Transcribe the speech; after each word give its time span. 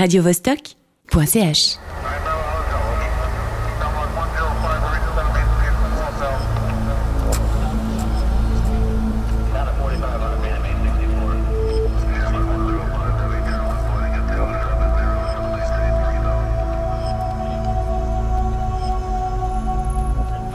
radiovostok.ch 0.00 1.78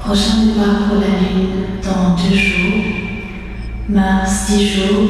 Prochain 0.04 0.46
départ 0.46 0.88
pour 0.88 1.00
la 1.00 1.07
Lune 1.20 1.66
dans 1.84 2.16
deux 2.16 2.36
jours, 2.36 2.84
Mars 3.89 4.48
10 4.50 4.68
jours, 4.68 5.09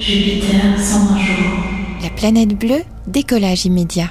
Jupiter 0.00 0.76
120 0.76 1.18
jours. 1.18 1.63
Planète 2.16 2.56
bleue, 2.56 2.82
décollage 3.06 3.66
immédiat. 3.66 4.10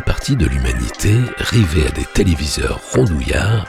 Partie 0.00 0.36
de 0.36 0.46
l'humanité, 0.46 1.14
rivée 1.38 1.86
à 1.86 1.90
des 1.90 2.04
téléviseurs 2.04 2.80
rondouillards, 2.92 3.66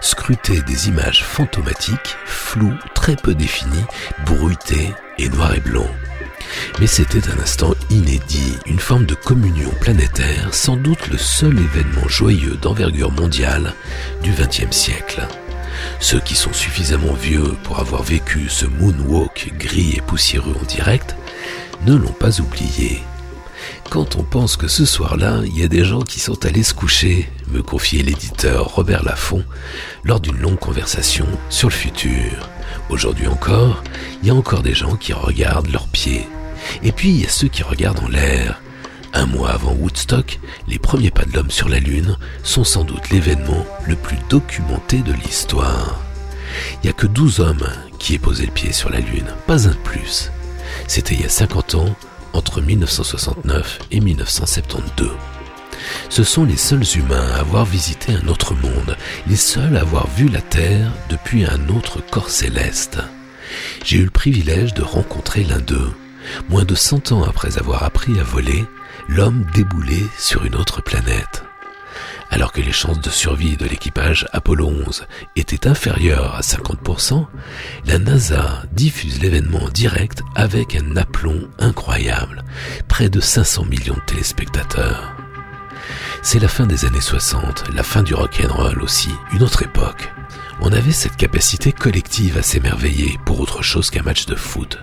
scrutait 0.00 0.62
des 0.62 0.88
images 0.88 1.24
fantomatiques, 1.24 2.16
floues, 2.24 2.78
très 2.94 3.16
peu 3.16 3.34
définies, 3.34 3.84
bruitées 4.26 4.92
et 5.18 5.28
noir 5.28 5.54
et 5.54 5.60
blanc. 5.60 5.88
Mais 6.80 6.86
c'était 6.86 7.28
un 7.28 7.40
instant 7.40 7.74
inédit, 7.90 8.56
une 8.66 8.78
forme 8.78 9.06
de 9.06 9.14
communion 9.14 9.70
planétaire, 9.80 10.54
sans 10.54 10.76
doute 10.76 11.08
le 11.08 11.18
seul 11.18 11.58
événement 11.58 12.08
joyeux 12.08 12.56
d'envergure 12.62 13.12
mondiale 13.12 13.74
du 14.22 14.30
XXe 14.32 14.74
siècle. 14.74 15.26
Ceux 16.00 16.20
qui 16.20 16.34
sont 16.34 16.52
suffisamment 16.52 17.14
vieux 17.14 17.54
pour 17.64 17.78
avoir 17.78 18.02
vécu 18.02 18.48
ce 18.48 18.66
moonwalk 18.66 19.52
gris 19.58 19.94
et 19.96 20.00
poussiéreux 20.00 20.56
en 20.60 20.64
direct 20.64 21.16
ne 21.86 21.94
l'ont 21.94 22.12
pas 22.12 22.40
oublié. 22.40 23.02
Quand 23.90 24.16
on 24.16 24.22
pense 24.22 24.58
que 24.58 24.68
ce 24.68 24.84
soir-là, 24.84 25.40
il 25.46 25.58
y 25.58 25.62
a 25.62 25.68
des 25.68 25.82
gens 25.82 26.02
qui 26.02 26.20
sont 26.20 26.44
allés 26.44 26.62
se 26.62 26.74
coucher, 26.74 27.30
me 27.50 27.62
confiait 27.62 28.02
l'éditeur 28.02 28.74
Robert 28.74 29.02
Laffont 29.02 29.44
lors 30.04 30.20
d'une 30.20 30.36
longue 30.36 30.58
conversation 30.58 31.26
sur 31.48 31.70
le 31.70 31.74
futur. 31.74 32.50
Aujourd'hui 32.90 33.26
encore, 33.28 33.82
il 34.22 34.28
y 34.28 34.30
a 34.30 34.34
encore 34.34 34.62
des 34.62 34.74
gens 34.74 34.96
qui 34.96 35.14
regardent 35.14 35.70
leurs 35.70 35.88
pieds. 35.88 36.28
Et 36.82 36.92
puis 36.92 37.08
il 37.08 37.22
y 37.22 37.24
a 37.24 37.30
ceux 37.30 37.48
qui 37.48 37.62
regardent 37.62 38.04
en 38.04 38.08
l'air. 38.08 38.60
Un 39.14 39.24
mois 39.24 39.52
avant 39.52 39.72
Woodstock, 39.72 40.38
les 40.66 40.78
premiers 40.78 41.10
pas 41.10 41.24
de 41.24 41.32
l'homme 41.32 41.50
sur 41.50 41.70
la 41.70 41.78
Lune 41.78 42.18
sont 42.42 42.64
sans 42.64 42.84
doute 42.84 43.08
l'événement 43.08 43.64
le 43.86 43.96
plus 43.96 44.18
documenté 44.28 44.98
de 44.98 45.14
l'histoire. 45.14 45.98
Il 46.74 46.86
n'y 46.86 46.90
a 46.90 46.92
que 46.92 47.06
12 47.06 47.40
hommes 47.40 47.68
qui 47.98 48.14
aient 48.14 48.18
posé 48.18 48.44
le 48.44 48.52
pied 48.52 48.72
sur 48.72 48.90
la 48.90 49.00
Lune, 49.00 49.32
pas 49.46 49.66
un 49.66 49.70
de 49.70 49.76
plus. 49.76 50.30
C'était 50.86 51.14
il 51.14 51.22
y 51.22 51.24
a 51.24 51.30
50 51.30 51.74
ans, 51.74 51.96
entre 52.32 52.60
1969 52.60 53.80
et 53.90 54.00
1972. 54.00 55.10
Ce 56.08 56.24
sont 56.24 56.44
les 56.44 56.56
seuls 56.56 56.84
humains 56.96 57.28
à 57.34 57.40
avoir 57.40 57.64
visité 57.64 58.12
un 58.12 58.28
autre 58.28 58.54
monde, 58.54 58.96
les 59.26 59.36
seuls 59.36 59.76
à 59.76 59.80
avoir 59.80 60.08
vu 60.08 60.28
la 60.28 60.40
Terre 60.40 60.90
depuis 61.08 61.44
un 61.44 61.68
autre 61.68 62.00
corps 62.10 62.30
céleste. 62.30 62.98
J'ai 63.84 63.98
eu 63.98 64.04
le 64.04 64.10
privilège 64.10 64.74
de 64.74 64.82
rencontrer 64.82 65.44
l'un 65.44 65.60
d'eux. 65.60 65.92
Moins 66.48 66.64
de 66.64 66.74
100 66.74 67.12
ans 67.12 67.22
après 67.22 67.58
avoir 67.58 67.82
appris 67.84 68.18
à 68.18 68.22
voler, 68.22 68.64
l'homme 69.08 69.46
déboulait 69.54 70.06
sur 70.18 70.44
une 70.44 70.56
autre 70.56 70.82
planète. 70.82 71.47
Alors 72.30 72.52
que 72.52 72.60
les 72.60 72.72
chances 72.72 73.00
de 73.00 73.10
survie 73.10 73.56
de 73.56 73.66
l'équipage 73.66 74.26
Apollo 74.32 74.66
11 74.86 75.06
étaient 75.36 75.66
inférieures 75.66 76.34
à 76.34 76.40
50%, 76.40 77.26
la 77.86 77.98
NASA 77.98 78.62
diffuse 78.72 79.20
l'événement 79.22 79.64
en 79.64 79.68
direct 79.68 80.22
avec 80.34 80.74
un 80.74 80.96
aplomb 80.96 81.48
incroyable, 81.58 82.44
près 82.86 83.08
de 83.08 83.20
500 83.20 83.64
millions 83.64 83.94
de 83.94 84.04
téléspectateurs. 84.06 85.14
C'est 86.22 86.40
la 86.40 86.48
fin 86.48 86.66
des 86.66 86.84
années 86.84 87.00
60, 87.00 87.70
la 87.74 87.82
fin 87.82 88.02
du 88.02 88.12
rock'n'roll 88.14 88.82
aussi, 88.82 89.10
une 89.32 89.42
autre 89.42 89.62
époque. 89.62 90.12
On 90.60 90.72
avait 90.72 90.92
cette 90.92 91.16
capacité 91.16 91.72
collective 91.72 92.36
à 92.36 92.42
s'émerveiller 92.42 93.18
pour 93.24 93.40
autre 93.40 93.62
chose 93.62 93.90
qu'un 93.90 94.02
match 94.02 94.26
de 94.26 94.34
foot. 94.34 94.78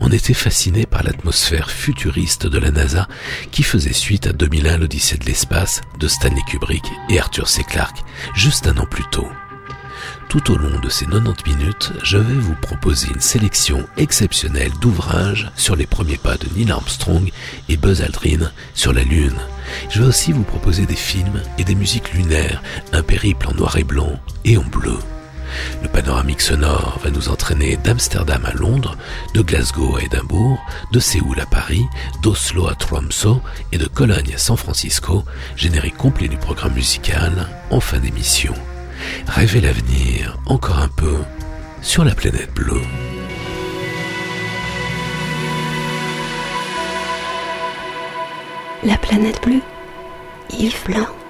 On 0.00 0.10
était 0.10 0.34
fasciné 0.34 0.86
par 0.86 1.02
l'atmosphère 1.02 1.70
futuriste 1.70 2.46
de 2.46 2.58
la 2.58 2.70
NASA 2.70 3.08
qui 3.50 3.62
faisait 3.62 3.92
suite 3.92 4.26
à 4.26 4.32
2001 4.32 4.78
l'Odyssée 4.78 5.18
de 5.18 5.24
l'espace 5.24 5.80
de 5.98 6.08
Stanley 6.08 6.42
Kubrick 6.48 6.84
et 7.08 7.18
Arthur 7.18 7.48
C. 7.48 7.64
Clarke 7.64 8.02
juste 8.34 8.66
un 8.66 8.76
an 8.78 8.86
plus 8.86 9.04
tôt. 9.10 9.28
Tout 10.28 10.50
au 10.50 10.56
long 10.56 10.80
de 10.80 10.88
ces 10.88 11.04
90 11.06 11.54
minutes, 11.54 11.92
je 12.02 12.16
vais 12.16 12.38
vous 12.38 12.54
proposer 12.54 13.08
une 13.14 13.20
sélection 13.20 13.86
exceptionnelle 13.96 14.72
d'ouvrages 14.80 15.50
sur 15.56 15.76
les 15.76 15.86
premiers 15.86 16.16
pas 16.16 16.36
de 16.36 16.46
Neil 16.56 16.70
Armstrong 16.70 17.30
et 17.68 17.76
Buzz 17.76 18.00
Aldrin 18.00 18.50
sur 18.74 18.92
la 18.92 19.02
Lune. 19.02 19.36
Je 19.90 20.00
vais 20.00 20.08
aussi 20.08 20.32
vous 20.32 20.42
proposer 20.42 20.86
des 20.86 20.96
films 20.96 21.42
et 21.58 21.64
des 21.64 21.74
musiques 21.74 22.14
lunaires, 22.14 22.62
un 22.92 23.02
périple 23.02 23.48
en 23.48 23.54
noir 23.54 23.76
et 23.76 23.84
blanc 23.84 24.18
et 24.44 24.56
en 24.56 24.64
bleu. 24.64 24.98
Le 25.82 25.88
panoramique 25.88 26.40
sonore 26.40 26.98
va 27.02 27.10
nous 27.10 27.28
entraîner 27.28 27.76
d'Amsterdam 27.76 28.44
à 28.44 28.52
Londres, 28.52 28.96
de 29.34 29.42
Glasgow 29.42 29.96
à 29.96 30.02
Édimbourg, 30.02 30.58
de 30.92 31.00
Séoul 31.00 31.40
à 31.40 31.46
Paris, 31.46 31.86
d'Oslo 32.22 32.68
à 32.68 32.74
Tromsø 32.74 33.40
et 33.72 33.78
de 33.78 33.86
Cologne 33.86 34.32
à 34.34 34.38
San 34.38 34.56
Francisco, 34.56 35.24
générique 35.56 35.96
complet 35.96 36.28
du 36.28 36.36
programme 36.36 36.74
musical 36.74 37.48
en 37.70 37.80
fin 37.80 37.98
d'émission. 37.98 38.54
Rêvez 39.26 39.60
l'avenir 39.60 40.38
encore 40.46 40.78
un 40.78 40.88
peu 40.88 41.18
sur 41.80 42.04
la 42.04 42.14
planète 42.14 42.52
bleue. 42.54 42.82
La 48.84 48.96
planète 48.98 49.40
bleue, 49.44 49.62
Yves 50.50 50.84
Blanc. 50.86 51.21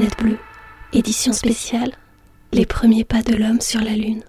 Planète 0.00 0.18
bleue, 0.18 0.38
édition 0.94 1.32
spéciale, 1.34 1.92
les 2.52 2.64
premiers 2.64 3.04
pas 3.04 3.20
de 3.22 3.34
l'homme 3.34 3.60
sur 3.60 3.80
la 3.80 3.90
Lune. 3.90 4.22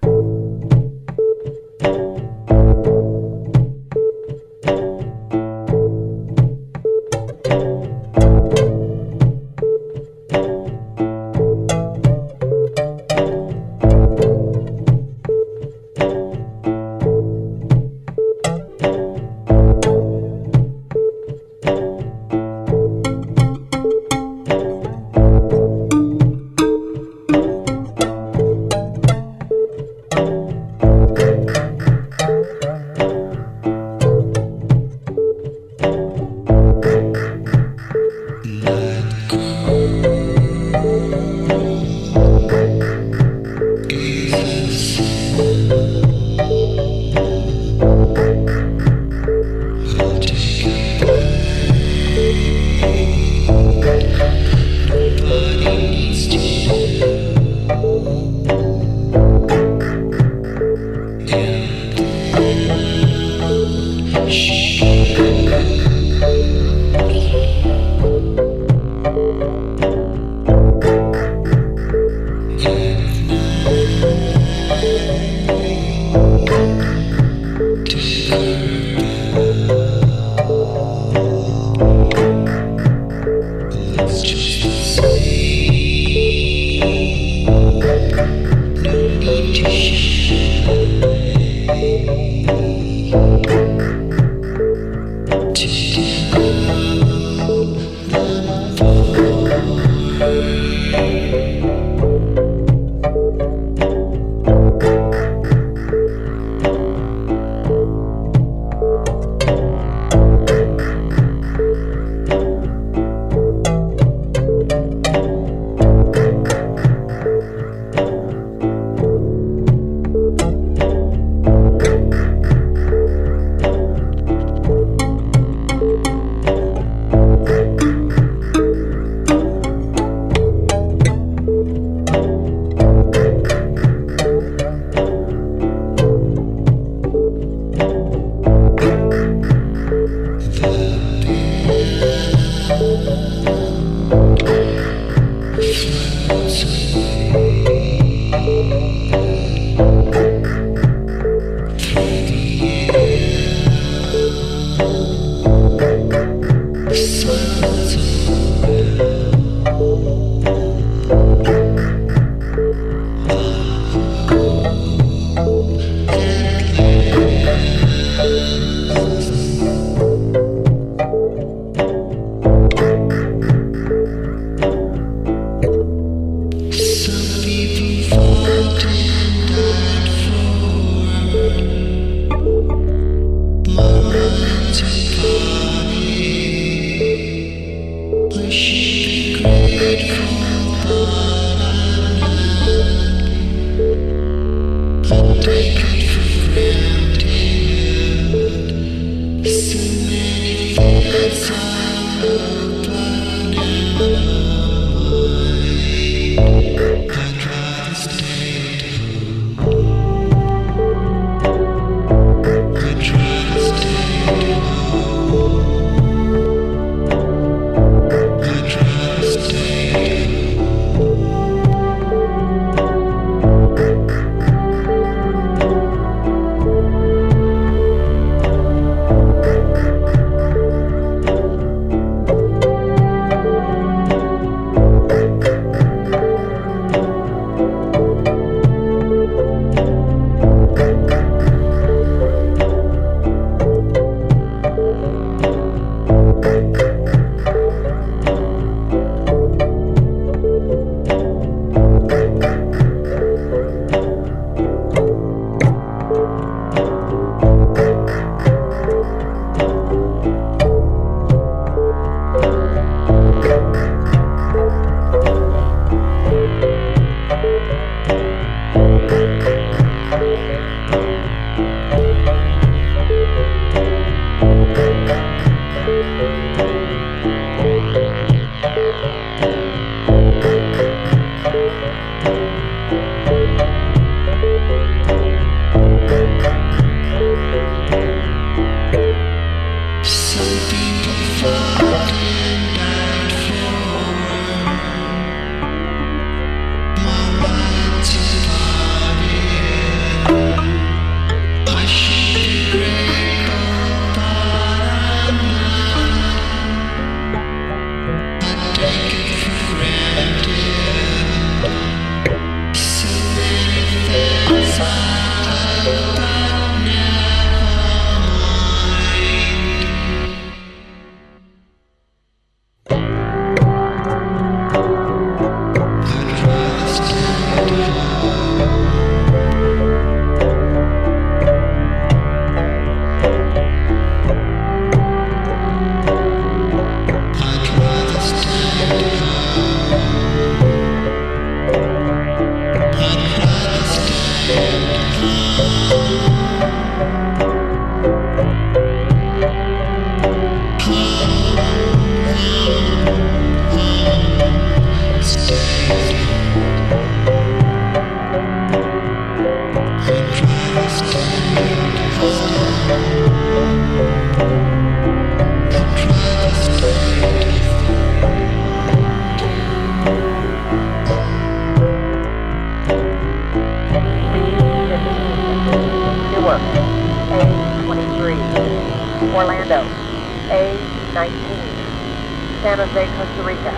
San 382.62 382.78
Jose, 382.78 383.06
Costa 383.16 383.42
Rica, 383.42 383.74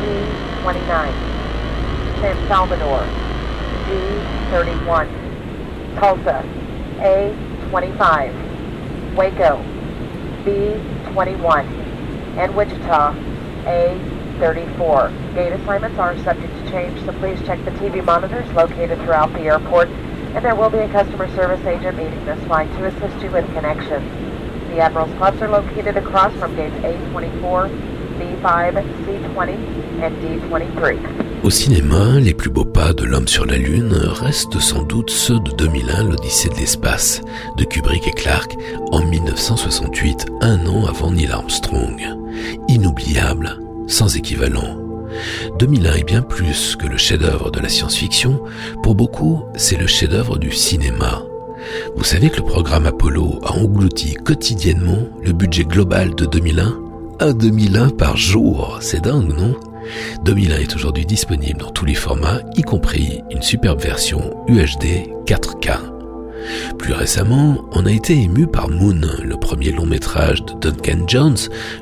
D29. 0.00 1.12
San 2.20 2.36
Salvador, 2.46 3.08
D31. 3.86 5.08
Tulsa, 5.98 6.44
A25. 6.98 9.16
Waco, 9.16 9.64
B21. 10.44 11.64
And 12.36 12.54
Wichita, 12.54 13.14
A34. 13.64 15.10
Gate 15.34 15.52
assignments 15.52 15.98
are 15.98 16.18
subject 16.22 16.52
to 16.52 16.70
change, 16.70 17.02
so 17.06 17.12
please 17.12 17.40
check 17.46 17.64
the 17.64 17.70
TV 17.72 18.04
monitors 18.04 18.46
located 18.52 18.98
throughout 19.00 19.32
the 19.32 19.40
airport, 19.40 19.88
and 19.88 20.44
there 20.44 20.54
will 20.54 20.68
be 20.68 20.78
a 20.78 20.88
customer 20.90 21.34
service 21.34 21.64
agent 21.64 21.96
meeting 21.96 22.22
this 22.26 22.44
flight 22.44 22.70
to 22.72 22.84
assist 22.84 23.22
you 23.22 23.30
with 23.30 23.50
connections. 23.54 24.35
The 24.76 24.82
Admiral's 24.82 25.16
Clubs 25.16 25.40
are 25.40 25.48
located 25.48 25.96
across 25.96 26.34
from 26.34 26.54
gates 26.54 26.74
A24, 26.84 27.70
B5, 28.18 28.74
C20, 29.06 29.56
and 30.02 30.12
D23. 30.20 30.98
Au 31.42 31.48
cinéma, 31.48 32.20
les 32.20 32.34
plus 32.34 32.50
beaux 32.50 32.66
pas 32.66 32.92
de 32.92 33.04
l'homme 33.04 33.26
sur 33.26 33.46
la 33.46 33.56
Lune 33.56 33.94
restent 33.94 34.60
sans 34.60 34.82
doute 34.82 35.08
ceux 35.08 35.38
de 35.38 35.50
2001, 35.52 36.04
l'Odyssée 36.04 36.50
de 36.50 36.56
l'espace, 36.56 37.22
de 37.56 37.64
Kubrick 37.64 38.06
et 38.06 38.12
Clark 38.12 38.54
en 38.92 39.02
1968, 39.02 40.26
un 40.42 40.66
an 40.66 40.84
avant 40.86 41.10
Neil 41.10 41.32
Armstrong. 41.32 41.98
Inoubliable, 42.68 43.58
sans 43.86 44.14
équivalent. 44.14 44.76
2001 45.58 45.94
est 45.94 46.04
bien 46.04 46.20
plus 46.20 46.76
que 46.76 46.86
le 46.86 46.98
chef-d'œuvre 46.98 47.50
de 47.50 47.60
la 47.60 47.70
science-fiction. 47.70 48.42
Pour 48.82 48.94
beaucoup, 48.94 49.42
c'est 49.54 49.78
le 49.78 49.86
chef-d'œuvre 49.86 50.36
du 50.36 50.52
cinéma. 50.52 51.22
Vous 51.96 52.04
savez 52.04 52.30
que 52.30 52.36
le 52.36 52.44
programme 52.44 52.86
Apollo 52.86 53.40
a 53.44 53.52
englouti 53.52 54.14
quotidiennement 54.14 55.08
le 55.22 55.32
budget 55.32 55.64
global 55.64 56.14
de 56.14 56.26
2001 56.26 56.78
Un? 57.20 57.32
2001 57.32 57.90
par 57.90 58.16
jour. 58.16 58.78
C'est 58.80 59.04
dingue, 59.04 59.34
non? 59.36 59.54
2001 60.24 60.56
est 60.58 60.74
aujourd'hui 60.74 61.06
disponible 61.06 61.60
dans 61.60 61.70
tous 61.70 61.84
les 61.84 61.94
formats, 61.94 62.40
y 62.56 62.62
compris 62.62 63.22
une 63.30 63.42
superbe 63.42 63.80
version 63.80 64.34
UHD 64.48 65.08
4K. 65.26 65.78
Plus 66.78 66.92
récemment, 66.92 67.64
on 67.72 67.86
a 67.86 67.90
été 67.90 68.14
ému 68.20 68.46
par 68.46 68.68
Moon, 68.68 69.00
le 69.22 69.36
premier 69.36 69.72
long 69.72 69.86
métrage 69.86 70.44
de 70.44 70.52
Duncan 70.54 71.04
Jones, 71.06 71.36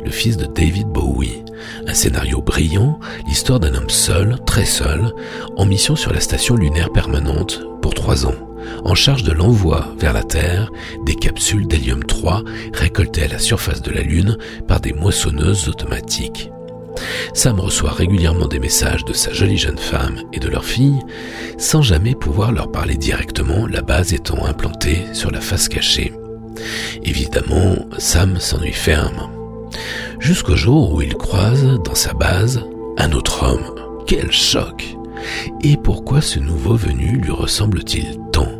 le 0.04 0.10
fils 0.10 0.36
de 0.36 0.46
David 0.46 0.88
Bowie. 0.88 1.44
Un 1.86 1.94
scénario 1.94 2.40
brillant, 2.40 2.98
l'histoire 3.26 3.60
d'un 3.60 3.74
homme 3.74 3.90
seul, 3.90 4.38
très 4.46 4.64
seul, 4.64 5.12
en 5.56 5.66
mission 5.66 5.96
sur 5.96 6.12
la 6.12 6.20
station 6.20 6.56
lunaire 6.56 6.90
permanente 6.92 7.62
pour 7.82 7.94
trois 7.94 8.26
ans, 8.26 8.34
en 8.84 8.94
charge 8.94 9.22
de 9.22 9.32
l'envoi 9.32 9.94
vers 9.98 10.12
la 10.12 10.22
Terre 10.22 10.70
des 11.04 11.14
capsules 11.14 11.66
d'hélium 11.66 12.04
3 12.04 12.42
récoltées 12.72 13.24
à 13.24 13.28
la 13.28 13.38
surface 13.38 13.82
de 13.82 13.90
la 13.90 14.02
Lune 14.02 14.36
par 14.66 14.80
des 14.80 14.92
moissonneuses 14.92 15.68
automatiques. 15.68 16.50
Sam 17.32 17.58
reçoit 17.58 17.90
régulièrement 17.90 18.46
des 18.46 18.60
messages 18.60 19.04
de 19.04 19.12
sa 19.12 19.32
jolie 19.32 19.58
jeune 19.58 19.78
femme 19.78 20.20
et 20.32 20.38
de 20.38 20.48
leur 20.48 20.64
fille, 20.64 21.00
sans 21.58 21.82
jamais 21.82 22.14
pouvoir 22.14 22.52
leur 22.52 22.70
parler 22.70 22.96
directement, 22.96 23.66
la 23.66 23.82
base 23.82 24.12
étant 24.12 24.44
implantée 24.44 25.02
sur 25.12 25.30
la 25.30 25.40
face 25.40 25.68
cachée. 25.68 26.12
Évidemment, 27.02 27.76
Sam 27.98 28.38
s'ennuie 28.38 28.72
ferme. 28.72 29.30
Jusqu'au 30.20 30.56
jour 30.56 30.94
où 30.94 31.02
il 31.02 31.14
croise, 31.14 31.64
dans 31.84 31.94
sa 31.94 32.12
base, 32.14 32.62
un 32.96 33.12
autre 33.12 33.42
homme. 33.42 33.74
Quel 34.06 34.30
choc 34.30 34.96
Et 35.62 35.76
pourquoi 35.76 36.20
ce 36.20 36.38
nouveau 36.38 36.76
venu 36.76 37.16
lui 37.16 37.32
ressemble-t-il 37.32 38.18
tant? 38.32 38.53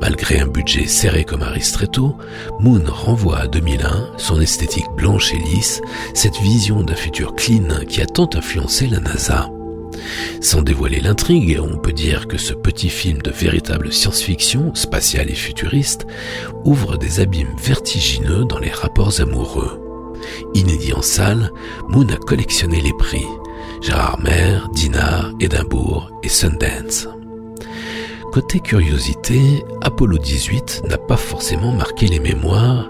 Malgré 0.00 0.40
un 0.40 0.46
budget 0.46 0.86
serré 0.86 1.24
comme 1.24 1.42
un 1.42 1.50
ristretto, 1.50 2.16
Moon 2.58 2.82
renvoie 2.86 3.38
à 3.40 3.46
2001 3.46 4.12
son 4.16 4.40
esthétique 4.40 4.90
blanche 4.96 5.34
et 5.34 5.38
lisse, 5.38 5.82
cette 6.14 6.38
vision 6.38 6.82
d'un 6.82 6.94
futur 6.94 7.34
clean 7.34 7.84
qui 7.86 8.00
a 8.00 8.06
tant 8.06 8.28
influencé 8.34 8.86
la 8.86 9.00
NASA. 9.00 9.50
Sans 10.40 10.62
dévoiler 10.62 11.00
l'intrigue, 11.00 11.60
on 11.60 11.76
peut 11.76 11.92
dire 11.92 12.28
que 12.28 12.38
ce 12.38 12.54
petit 12.54 12.88
film 12.88 13.18
de 13.18 13.30
véritable 13.30 13.92
science-fiction, 13.92 14.74
spatiale 14.74 15.30
et 15.30 15.34
futuriste, 15.34 16.06
ouvre 16.64 16.96
des 16.96 17.20
abîmes 17.20 17.54
vertigineux 17.62 18.44
dans 18.46 18.58
les 18.58 18.70
rapports 18.70 19.20
amoureux. 19.20 19.80
Inédit 20.54 20.94
en 20.94 21.02
salle, 21.02 21.50
Moon 21.88 22.08
a 22.08 22.16
collectionné 22.16 22.80
les 22.80 22.94
prix. 22.94 23.26
Gérard 23.82 24.20
Mer, 24.20 24.68
Dinard, 24.74 25.32
Édimbourg 25.40 26.10
et 26.22 26.28
Sundance. 26.28 27.08
Côté 28.32 28.60
curiosité, 28.60 29.64
Apollo 29.80 30.18
18 30.18 30.82
n'a 30.88 30.98
pas 30.98 31.16
forcément 31.16 31.72
marqué 31.72 32.06
les 32.06 32.20
mémoires, 32.20 32.88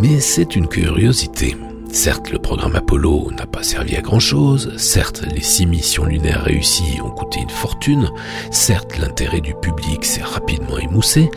mais 0.00 0.18
c'est 0.18 0.56
une 0.56 0.66
curiosité. 0.66 1.54
Certes, 1.92 2.30
le 2.30 2.38
programme 2.38 2.74
Apollo 2.74 3.32
n'a 3.36 3.44
pas 3.44 3.62
servi 3.62 3.96
à 3.96 4.00
grand 4.00 4.18
chose, 4.18 4.72
certes, 4.78 5.24
les 5.34 5.42
six 5.42 5.66
missions 5.66 6.06
lunaires 6.06 6.44
réussies 6.44 7.02
ont 7.04 7.10
coûté 7.10 7.40
une 7.40 7.50
fortune, 7.50 8.10
certes, 8.50 8.96
l'intérêt 8.98 9.42
du 9.42 9.54
public 9.54 10.06
s'est 10.06 10.22
rapidement 10.22 10.78
émoussé, 10.78 11.30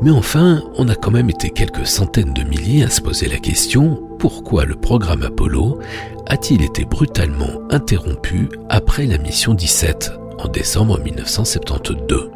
mais 0.00 0.12
enfin, 0.12 0.62
on 0.76 0.88
a 0.88 0.94
quand 0.94 1.10
même 1.10 1.30
été 1.30 1.50
quelques 1.50 1.86
centaines 1.86 2.32
de 2.32 2.44
milliers 2.44 2.84
à 2.84 2.90
se 2.90 3.00
poser 3.00 3.26
la 3.26 3.38
question, 3.38 4.00
pourquoi 4.20 4.66
le 4.66 4.76
programme 4.76 5.24
Apollo 5.24 5.80
a-t-il 6.28 6.62
été 6.62 6.84
brutalement 6.84 7.60
interrompu 7.70 8.48
après 8.68 9.06
la 9.06 9.18
mission 9.18 9.52
17 9.52 10.12
en 10.38 10.46
décembre 10.46 11.00
1972 11.00 12.30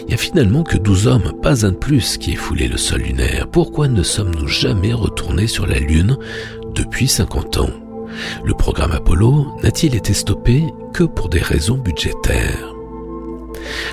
il 0.00 0.06
n'y 0.06 0.14
a 0.14 0.18
finalement 0.18 0.62
que 0.62 0.76
douze 0.76 1.06
hommes, 1.06 1.32
pas 1.42 1.66
un 1.66 1.72
de 1.72 1.76
plus, 1.76 2.16
qui 2.18 2.32
aient 2.32 2.36
foulé 2.36 2.68
le 2.68 2.76
sol 2.76 3.02
lunaire. 3.02 3.48
Pourquoi 3.48 3.88
ne 3.88 4.02
sommes-nous 4.02 4.48
jamais 4.48 4.92
retournés 4.92 5.46
sur 5.46 5.66
la 5.66 5.78
Lune 5.78 6.16
depuis 6.74 7.08
50 7.08 7.58
ans? 7.58 7.70
Le 8.44 8.54
programme 8.54 8.92
Apollo 8.92 9.46
n'a-t-il 9.62 9.94
été 9.94 10.14
stoppé 10.14 10.64
que 10.92 11.04
pour 11.04 11.28
des 11.28 11.40
raisons 11.40 11.78
budgétaires? 11.78 12.74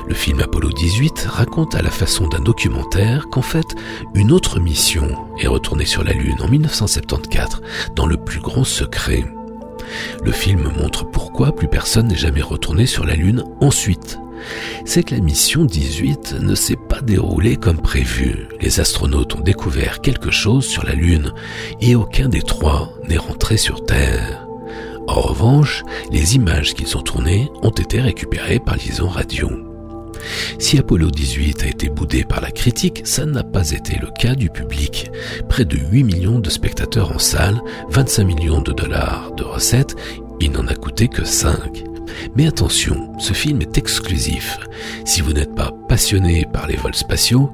Le 0.08 0.14
film 0.14 0.40
Apollo 0.40 0.70
18 0.70 1.28
raconte 1.30 1.76
à 1.76 1.82
la 1.82 1.92
façon 1.92 2.28
d'un 2.28 2.40
documentaire 2.40 3.28
qu'en 3.30 3.42
fait, 3.42 3.76
une 4.16 4.32
autre 4.32 4.60
mission 4.60 5.10
est 5.40 5.48
retournée 5.48 5.86
sur 5.86 6.04
la 6.04 6.14
Lune 6.14 6.38
en 6.40 6.48
1974 6.48 7.62
dans 7.96 8.06
le 8.06 8.18
plus 8.18 8.40
grand 8.40 8.64
secret. 8.64 9.26
Le 10.24 10.32
film 10.32 10.72
montre 10.78 11.06
pourquoi 11.06 11.56
plus 11.56 11.68
personne 11.68 12.08
n'est 12.08 12.16
jamais 12.16 12.42
retourné 12.42 12.86
sur 12.86 13.06
la 13.06 13.16
Lune 13.16 13.44
ensuite 13.62 14.20
c'est 14.86 15.04
que 15.04 15.16
la 15.16 15.22
mission 15.22 15.66
18 15.66 16.36
ne 16.40 16.56
s'est 16.56 16.78
pas 16.90 17.02
déroulée 17.02 17.56
comme 17.56 17.82
prévu. 17.82 18.48
Les 18.62 18.80
astronautes 18.80 19.36
ont 19.36 19.42
découvert 19.42 20.02
quelque 20.02 20.32
chose 20.32 20.66
sur 20.66 20.86
la 20.86 20.94
Lune 20.94 21.32
et 21.82 21.96
aucun 21.96 22.30
des 22.30 22.42
trois 22.42 22.94
n'est 23.08 23.18
rentré 23.18 23.58
sur 23.58 23.86
Terre. 23.86 24.48
En 25.08 25.22
revanche, 25.22 25.84
les 26.12 26.36
images 26.36 26.74
qu'ils 26.74 26.98
ont 26.98 27.02
tournées 27.02 27.50
ont 27.62 27.70
été 27.70 28.02
récupérées 28.02 28.60
par 28.60 28.76
liaison 28.76 29.08
radio. 29.08 29.50
Si 30.60 30.78
Apollo 30.78 31.12
18 31.12 31.64
a 31.64 31.68
été 31.68 31.90
boudé 31.90 32.24
par 32.24 32.42
la 32.42 32.52
critique, 32.52 33.02
ça 33.06 33.26
n'a 33.26 33.44
pas 33.44 33.72
été 33.72 33.98
le 34.02 34.10
cas 34.20 34.36
du 34.36 34.50
public. 34.50 35.10
Près 35.48 35.66
de 35.66 35.78
8 35.78 36.04
millions 36.04 36.40
de 36.40 36.50
spectateurs 36.50 37.12
en 37.12 37.20
salle, 37.20 37.62
25 37.90 38.24
millions 38.26 38.62
de 38.62 38.74
dollars 38.74 39.32
de 39.36 39.44
recettes, 39.44 39.96
il 40.40 40.52
n'en 40.52 40.68
a 40.68 40.76
coûté 40.76 41.08
que 41.08 41.26
5. 41.26 41.87
Mais 42.36 42.48
attention, 42.48 43.14
ce 43.20 43.34
film 43.34 43.62
est 43.62 43.78
exclusif. 43.78 44.58
Si 45.06 45.22
vous 45.22 45.34
n'êtes 45.34 45.56
pas 45.56 45.72
passionné 45.88 46.46
par 46.52 46.68
les 46.68 46.76
vols 46.76 46.96
spatiaux, 46.96 47.52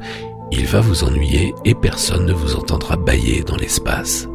il 0.52 0.66
va 0.66 0.82
vous 0.82 1.04
ennuyer 1.04 1.54
et 1.66 1.74
personne 1.74 2.26
ne 2.26 2.34
vous 2.34 2.56
entendra 2.56 2.96
bailler 2.96 3.44
dans 3.44 3.58
l'espace. 3.58 4.28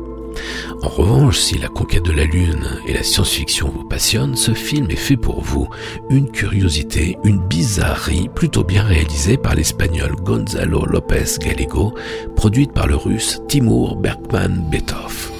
En 0.82 0.88
revanche, 0.88 1.38
si 1.38 1.58
la 1.58 1.68
conquête 1.68 2.04
de 2.04 2.12
la 2.12 2.24
Lune 2.24 2.68
et 2.86 2.92
la 2.92 3.02
science-fiction 3.02 3.68
vous 3.74 3.84
passionnent, 3.84 4.36
ce 4.36 4.52
film 4.52 4.90
est 4.90 4.96
fait 4.96 5.16
pour 5.16 5.42
vous. 5.42 5.68
Une 6.10 6.30
curiosité, 6.30 7.16
une 7.24 7.40
bizarrerie 7.40 8.28
plutôt 8.34 8.64
bien 8.64 8.84
réalisée 8.84 9.36
par 9.36 9.54
l'espagnol 9.54 10.14
Gonzalo 10.22 10.84
López 10.86 11.38
Gallego, 11.40 11.94
produite 12.36 12.72
par 12.72 12.86
le 12.86 12.96
russe 12.96 13.40
Timur 13.48 13.96
Bergman-Betov. 13.96 15.37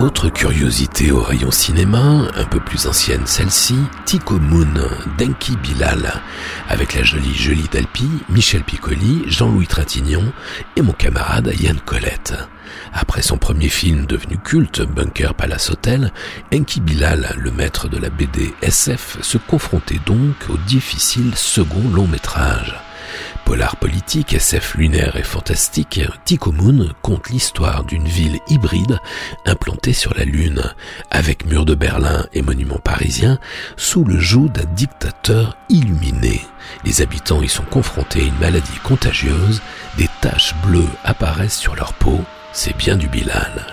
Autre 0.00 0.30
curiosité 0.30 1.12
au 1.12 1.20
rayon 1.20 1.50
cinéma, 1.50 2.22
un 2.34 2.44
peu 2.44 2.58
plus 2.58 2.86
ancienne 2.86 3.26
celle-ci, 3.26 3.76
Tico 4.06 4.38
Moon 4.38 4.66
d'Enki 5.18 5.58
Bilal, 5.58 6.22
avec 6.70 6.94
la 6.94 7.02
jolie 7.02 7.34
Jolie 7.34 7.68
Dalpi, 7.70 8.08
Michel 8.30 8.64
Piccoli, 8.64 9.24
Jean-Louis 9.26 9.66
Trintignant 9.66 10.24
et 10.76 10.80
mon 10.80 10.92
camarade 10.92 11.52
Yann 11.60 11.78
Colette. 11.84 12.34
Après 12.94 13.20
son 13.20 13.36
premier 13.36 13.68
film 13.68 14.06
devenu 14.06 14.38
culte, 14.38 14.80
Bunker 14.80 15.34
Palace 15.34 15.68
Hotel, 15.68 16.14
Enki 16.54 16.80
Bilal, 16.80 17.34
le 17.36 17.50
maître 17.50 17.86
de 17.88 17.98
la 17.98 18.08
BD 18.08 18.54
SF, 18.62 19.18
se 19.20 19.36
confrontait 19.36 20.00
donc 20.06 20.34
au 20.48 20.56
difficile 20.66 21.32
second 21.34 21.90
long 21.92 22.06
métrage. 22.06 22.74
Polar 23.50 23.74
politique, 23.74 24.34
SF 24.34 24.76
lunaire 24.76 25.16
et 25.16 25.24
fantastique, 25.24 26.00
Tico 26.24 26.52
Moon 26.52 26.94
conte 27.02 27.30
l'histoire 27.30 27.82
d'une 27.82 28.06
ville 28.06 28.38
hybride 28.46 29.00
implantée 29.44 29.92
sur 29.92 30.14
la 30.14 30.24
Lune, 30.24 30.62
avec 31.10 31.46
murs 31.46 31.64
de 31.64 31.74
Berlin 31.74 32.24
et 32.32 32.42
monuments 32.42 32.78
parisiens, 32.78 33.40
sous 33.76 34.04
le 34.04 34.20
joug 34.20 34.50
d'un 34.50 34.66
dictateur 34.66 35.56
illuminé. 35.68 36.42
Les 36.84 37.02
habitants 37.02 37.42
y 37.42 37.48
sont 37.48 37.64
confrontés 37.64 38.20
à 38.20 38.26
une 38.26 38.38
maladie 38.38 38.78
contagieuse, 38.84 39.60
des 39.98 40.08
taches 40.20 40.54
bleues 40.64 40.86
apparaissent 41.02 41.58
sur 41.58 41.74
leur 41.74 41.92
peau, 41.94 42.20
c'est 42.52 42.76
bien 42.76 42.96
du 42.96 43.08
Bilal. 43.08 43.66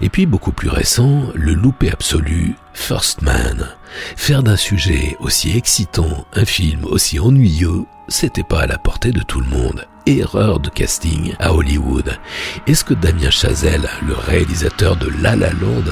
Et 0.00 0.08
puis 0.08 0.26
beaucoup 0.26 0.52
plus 0.52 0.68
récent, 0.68 1.24
le 1.34 1.52
loupé 1.52 1.90
absolu, 1.90 2.54
First 2.78 3.20
Man. 3.20 3.68
Faire 4.16 4.42
d'un 4.42 4.56
sujet 4.56 5.14
aussi 5.20 5.54
excitant 5.54 6.26
un 6.32 6.46
film 6.46 6.86
aussi 6.86 7.20
ennuyeux, 7.20 7.84
c'était 8.08 8.42
pas 8.42 8.60
à 8.60 8.66
la 8.66 8.78
portée 8.78 9.12
de 9.12 9.20
tout 9.20 9.40
le 9.40 9.46
monde. 9.48 9.86
Erreur 10.06 10.58
de 10.58 10.70
casting 10.70 11.34
à 11.38 11.52
Hollywood. 11.52 12.16
Est-ce 12.66 12.84
que 12.84 12.94
Damien 12.94 13.28
Chazelle, 13.28 13.90
le 14.06 14.14
réalisateur 14.14 14.96
de 14.96 15.10
La 15.20 15.36
La 15.36 15.50
Land, 15.50 15.84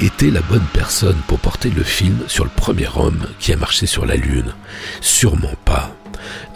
était 0.00 0.32
la 0.32 0.40
bonne 0.40 0.66
personne 0.72 1.20
pour 1.28 1.38
porter 1.38 1.70
le 1.70 1.84
film 1.84 2.24
sur 2.26 2.42
le 2.42 2.50
premier 2.50 2.88
homme 2.96 3.26
qui 3.38 3.52
a 3.52 3.56
marché 3.56 3.86
sur 3.86 4.04
la 4.04 4.16
Lune? 4.16 4.52
Sûrement 5.00 5.54
pas. 5.64 5.94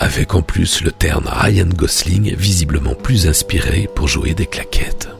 Avec 0.01 0.35
en 0.35 0.43
plus 0.43 0.83
le 0.83 0.91
terne 0.91 1.29
Ryan 1.29 1.69
Gosling 1.69 2.35
visiblement 2.35 2.95
plus 2.95 3.29
inspiré 3.29 3.89
pour 3.95 4.09
jouer 4.09 4.35
des 4.35 4.47
claquettes. 4.47 5.14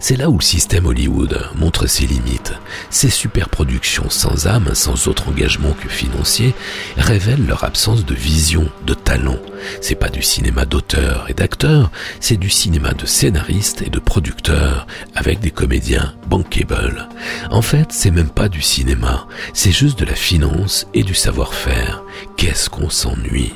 C'est 0.00 0.16
là 0.16 0.30
où 0.30 0.38
le 0.38 0.44
système 0.44 0.86
Hollywood 0.86 1.48
montre 1.56 1.86
ses 1.86 2.06
limites. 2.06 2.54
Ces 2.90 3.10
superproductions 3.10 4.10
sans 4.10 4.46
âme, 4.46 4.74
sans 4.74 5.08
autre 5.08 5.28
engagement 5.28 5.72
que 5.72 5.88
financier, 5.88 6.54
révèlent 6.96 7.46
leur 7.46 7.64
absence 7.64 8.04
de 8.04 8.14
vision, 8.14 8.68
de 8.86 8.94
talent. 8.94 9.38
C'est 9.80 9.94
pas 9.94 10.08
du 10.10 10.22
cinéma 10.22 10.64
d'auteur 10.66 11.26
et 11.28 11.34
d'acteurs, 11.34 11.90
c'est 12.20 12.36
du 12.36 12.50
cinéma 12.50 12.92
de 12.92 13.06
scénaristes 13.06 13.82
et 13.82 13.90
de 13.90 13.98
producteurs, 13.98 14.86
avec 15.14 15.40
des 15.40 15.50
comédiens 15.50 16.14
bankable. 16.28 17.08
En 17.50 17.62
fait, 17.62 17.88
c'est 17.90 18.10
même 18.10 18.28
pas 18.28 18.48
du 18.48 18.62
cinéma, 18.62 19.26
c'est 19.52 19.72
juste 19.72 19.98
de 19.98 20.04
la 20.04 20.14
finance 20.14 20.86
et 20.94 21.02
du 21.02 21.14
savoir-faire. 21.14 22.02
Qu'est-ce 22.36 22.70
qu'on 22.70 22.90
s'ennuie? 22.90 23.54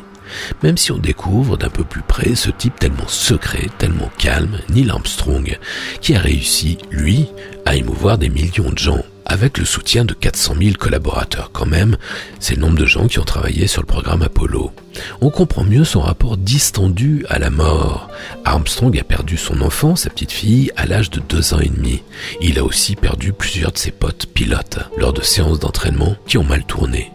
Même 0.62 0.76
si 0.76 0.92
on 0.92 0.98
découvre 0.98 1.56
d'un 1.56 1.70
peu 1.70 1.84
plus 1.84 2.02
près 2.02 2.34
ce 2.34 2.50
type 2.50 2.78
tellement 2.78 3.08
secret, 3.08 3.66
tellement 3.78 4.10
calme, 4.18 4.58
Neil 4.68 4.90
Armstrong, 4.90 5.58
qui 6.00 6.14
a 6.14 6.20
réussi, 6.20 6.78
lui, 6.90 7.26
à 7.64 7.76
émouvoir 7.76 8.18
des 8.18 8.28
millions 8.28 8.70
de 8.70 8.78
gens, 8.78 9.04
avec 9.28 9.58
le 9.58 9.64
soutien 9.64 10.04
de 10.04 10.14
400 10.14 10.54
000 10.60 10.74
collaborateurs 10.78 11.50
quand 11.52 11.66
même, 11.66 11.96
c'est 12.40 12.54
le 12.54 12.60
nombre 12.60 12.78
de 12.78 12.86
gens 12.86 13.06
qui 13.06 13.18
ont 13.18 13.24
travaillé 13.24 13.66
sur 13.66 13.82
le 13.82 13.86
programme 13.86 14.22
Apollo. 14.22 14.72
On 15.20 15.30
comprend 15.30 15.64
mieux 15.64 15.84
son 15.84 16.00
rapport 16.00 16.36
distendu 16.36 17.24
à 17.28 17.38
la 17.38 17.50
mort. 17.50 18.08
Armstrong 18.44 18.98
a 18.98 19.04
perdu 19.04 19.36
son 19.36 19.60
enfant, 19.60 19.94
sa 19.94 20.10
petite 20.10 20.32
fille, 20.32 20.72
à 20.76 20.86
l'âge 20.86 21.10
de 21.10 21.20
deux 21.20 21.54
ans 21.54 21.60
et 21.60 21.68
demi. 21.68 22.02
Il 22.40 22.58
a 22.58 22.64
aussi 22.64 22.96
perdu 22.96 23.32
plusieurs 23.32 23.72
de 23.72 23.78
ses 23.78 23.92
potes 23.92 24.26
pilotes 24.26 24.78
lors 24.96 25.12
de 25.12 25.22
séances 25.22 25.60
d'entraînement 25.60 26.16
qui 26.26 26.38
ont 26.38 26.44
mal 26.44 26.64
tourné 26.64 27.12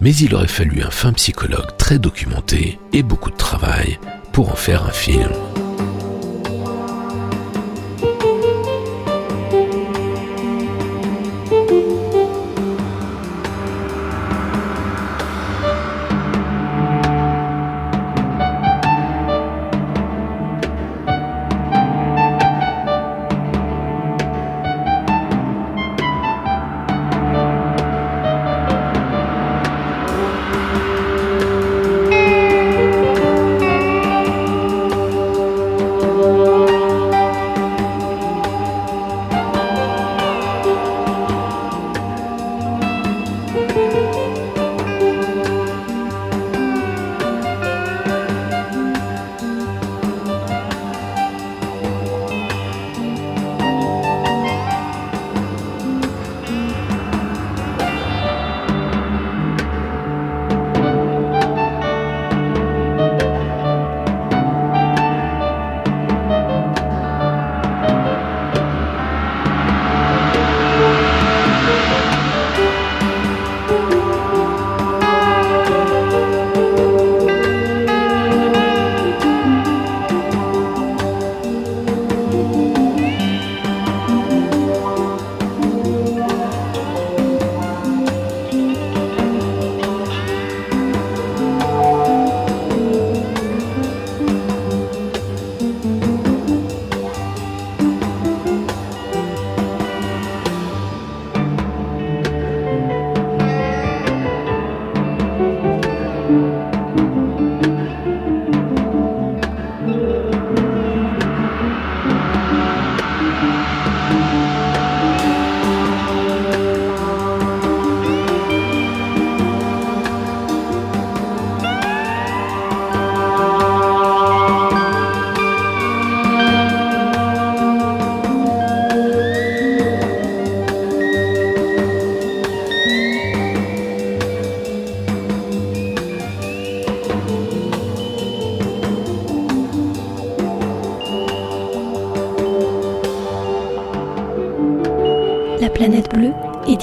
mais 0.00 0.14
il 0.16 0.34
aurait 0.34 0.48
fallu 0.48 0.82
un 0.82 0.90
fin 0.90 1.12
psychologue 1.12 1.76
très 1.78 1.98
documenté 1.98 2.78
et 2.92 3.02
beaucoup 3.02 3.30
de 3.30 3.36
travail 3.36 3.98
pour 4.32 4.50
en 4.50 4.56
faire 4.56 4.84
un 4.84 4.92
film. 4.92 5.30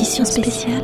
Édition 0.10 0.26
spéciale, 0.26 0.79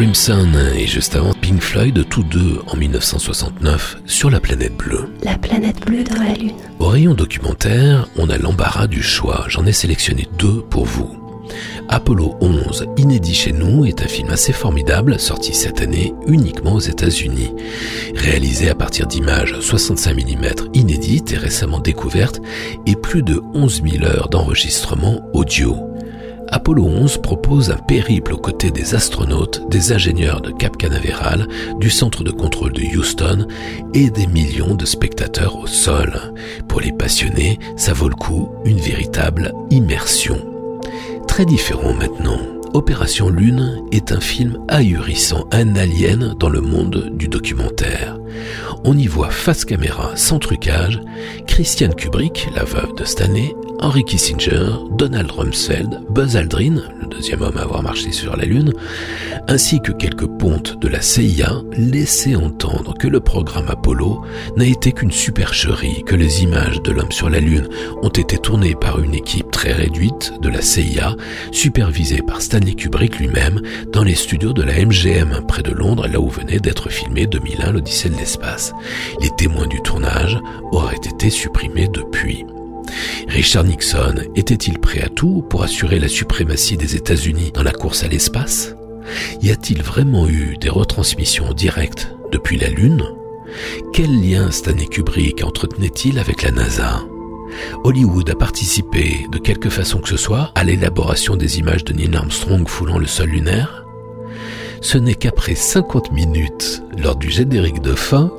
Crimson 0.00 0.48
et 0.78 0.86
juste 0.86 1.14
avant 1.14 1.34
Pink 1.34 1.60
Floyd, 1.60 2.06
tous 2.08 2.22
deux 2.22 2.62
en 2.68 2.74
1969 2.74 3.98
sur 4.06 4.30
la 4.30 4.40
planète 4.40 4.74
bleue. 4.74 5.10
La 5.22 5.36
planète 5.36 5.78
bleue 5.84 6.04
dans 6.04 6.22
la 6.22 6.32
lune. 6.32 6.56
Au 6.78 6.86
rayon 6.86 7.12
documentaire, 7.12 8.08
on 8.16 8.30
a 8.30 8.38
l'embarras 8.38 8.86
du 8.86 9.02
choix. 9.02 9.44
J'en 9.48 9.66
ai 9.66 9.72
sélectionné 9.72 10.26
deux 10.38 10.62
pour 10.62 10.86
vous. 10.86 11.14
Apollo 11.90 12.34
11, 12.40 12.86
inédit 12.96 13.34
chez 13.34 13.52
nous, 13.52 13.84
est 13.84 14.00
un 14.00 14.08
film 14.08 14.30
assez 14.30 14.54
formidable, 14.54 15.20
sorti 15.20 15.52
cette 15.52 15.82
année 15.82 16.14
uniquement 16.26 16.76
aux 16.76 16.80
États-Unis. 16.80 17.52
Réalisé 18.14 18.70
à 18.70 18.74
partir 18.74 19.06
d'images 19.06 19.60
65 19.60 20.14
mm 20.14 20.46
inédites 20.72 21.34
et 21.34 21.36
récemment 21.36 21.78
découvertes, 21.78 22.40
et 22.86 22.96
plus 22.96 23.22
de 23.22 23.42
11 23.52 23.82
000 23.82 24.04
heures 24.06 24.30
d'enregistrement 24.30 25.20
audio. 25.34 25.89
Apollo 26.52 26.84
11 26.84 27.18
propose 27.18 27.70
un 27.70 27.76
périple 27.76 28.32
aux 28.32 28.38
côtés 28.38 28.70
des 28.70 28.94
astronautes, 28.94 29.68
des 29.70 29.92
ingénieurs 29.92 30.40
de 30.40 30.50
Cap 30.50 30.76
Canaveral, 30.76 31.46
du 31.78 31.90
centre 31.90 32.24
de 32.24 32.32
contrôle 32.32 32.72
de 32.72 32.82
Houston 32.96 33.46
et 33.94 34.10
des 34.10 34.26
millions 34.26 34.74
de 34.74 34.84
spectateurs 34.84 35.56
au 35.56 35.66
sol. 35.68 36.34
Pour 36.66 36.80
les 36.80 36.92
passionnés, 36.92 37.58
ça 37.76 37.92
vaut 37.92 38.08
le 38.08 38.16
coup, 38.16 38.48
une 38.64 38.80
véritable 38.80 39.52
immersion. 39.70 40.38
Très 41.28 41.44
différent 41.44 41.94
maintenant. 41.94 42.40
Opération 42.72 43.28
Lune 43.28 43.82
est 43.92 44.12
un 44.12 44.20
film 44.20 44.58
ahurissant, 44.68 45.48
un 45.52 45.74
alien 45.76 46.34
dans 46.38 46.48
le 46.48 46.60
monde 46.60 47.10
du 47.12 47.26
documentaire. 47.26 48.16
On 48.84 48.96
y 48.96 49.06
voit 49.06 49.30
face 49.30 49.64
caméra, 49.64 50.12
sans 50.14 50.38
trucage, 50.38 51.00
Christiane 51.46 51.94
Kubrick, 51.94 52.48
la 52.54 52.64
veuve 52.64 52.94
de 52.94 53.04
Stanley, 53.04 53.54
Henry 53.82 54.04
Kissinger, 54.04 54.72
Donald 54.90 55.30
Rumsfeld, 55.30 56.02
Buzz 56.10 56.36
Aldrin, 56.36 56.82
le 57.00 57.06
deuxième 57.06 57.40
homme 57.40 57.56
à 57.56 57.62
avoir 57.62 57.82
marché 57.82 58.12
sur 58.12 58.36
la 58.36 58.44
Lune, 58.44 58.74
ainsi 59.48 59.80
que 59.80 59.92
quelques 59.92 60.26
pontes 60.26 60.78
de 60.80 60.88
la 60.88 61.00
CIA 61.00 61.62
laissaient 61.78 62.36
entendre 62.36 62.92
que 62.98 63.08
le 63.08 63.20
programme 63.20 63.68
Apollo 63.68 64.22
n'a 64.56 64.66
été 64.66 64.92
qu'une 64.92 65.10
supercherie, 65.10 66.04
que 66.04 66.14
les 66.14 66.42
images 66.42 66.82
de 66.82 66.92
l'homme 66.92 67.10
sur 67.10 67.30
la 67.30 67.40
Lune 67.40 67.68
ont 68.02 68.10
été 68.10 68.36
tournées 68.36 68.74
par 68.74 69.00
une 69.00 69.14
équipe 69.14 69.50
très 69.50 69.72
réduite 69.72 70.34
de 70.42 70.50
la 70.50 70.60
CIA, 70.60 71.16
supervisée 71.50 72.20
par 72.20 72.42
Stanley 72.42 72.74
Kubrick 72.74 73.18
lui-même, 73.18 73.62
dans 73.92 74.04
les 74.04 74.14
studios 74.14 74.52
de 74.52 74.62
la 74.62 74.74
MGM 74.84 75.46
près 75.48 75.62
de 75.62 75.72
Londres, 75.72 76.06
là 76.06 76.20
où 76.20 76.28
venait 76.28 76.60
d'être 76.60 76.90
filmé 76.90 77.26
2001 77.26 77.72
l'Odyssée 77.72 78.10
de 78.10 78.16
l'espace. 78.16 78.74
Les 79.22 79.30
témoins 79.38 79.68
du 79.68 79.80
tournage 79.80 80.38
auraient 80.70 80.96
été 80.96 81.30
supprimés 81.30 81.88
depuis. 81.88 82.44
Richard 83.28 83.64
Nixon 83.64 84.14
était-il 84.34 84.78
prêt 84.78 85.02
à 85.02 85.08
tout 85.08 85.42
pour 85.48 85.62
assurer 85.62 85.98
la 85.98 86.08
suprématie 86.08 86.76
des 86.76 86.96
États-Unis 86.96 87.52
dans 87.52 87.62
la 87.62 87.72
course 87.72 88.02
à 88.04 88.08
l'espace? 88.08 88.74
Y 89.42 89.50
a-t-il 89.50 89.82
vraiment 89.82 90.28
eu 90.28 90.56
des 90.60 90.68
retransmissions 90.68 91.52
directes 91.52 92.14
depuis 92.32 92.58
la 92.58 92.68
Lune? 92.68 93.04
Quel 93.92 94.20
lien 94.20 94.50
Stanley 94.50 94.86
Kubrick 94.86 95.42
entretenait-il 95.44 96.18
avec 96.18 96.42
la 96.42 96.50
NASA? 96.50 97.02
Hollywood 97.82 98.30
a 98.30 98.34
participé, 98.34 99.26
de 99.32 99.38
quelque 99.38 99.70
façon 99.70 99.98
que 99.98 100.08
ce 100.08 100.16
soit, 100.16 100.52
à 100.54 100.64
l'élaboration 100.64 101.36
des 101.36 101.58
images 101.58 101.84
de 101.84 101.92
Neil 101.92 102.14
Armstrong 102.14 102.66
foulant 102.68 102.98
le 102.98 103.06
sol 103.06 103.30
lunaire? 103.30 103.84
Ce 104.80 104.98
n'est 104.98 105.14
qu'après 105.14 105.54
50 105.54 106.12
minutes, 106.12 106.82
lors 106.98 107.16
du 107.16 107.30
générique 107.30 107.80
de 107.80 107.94
fin, 107.94 108.30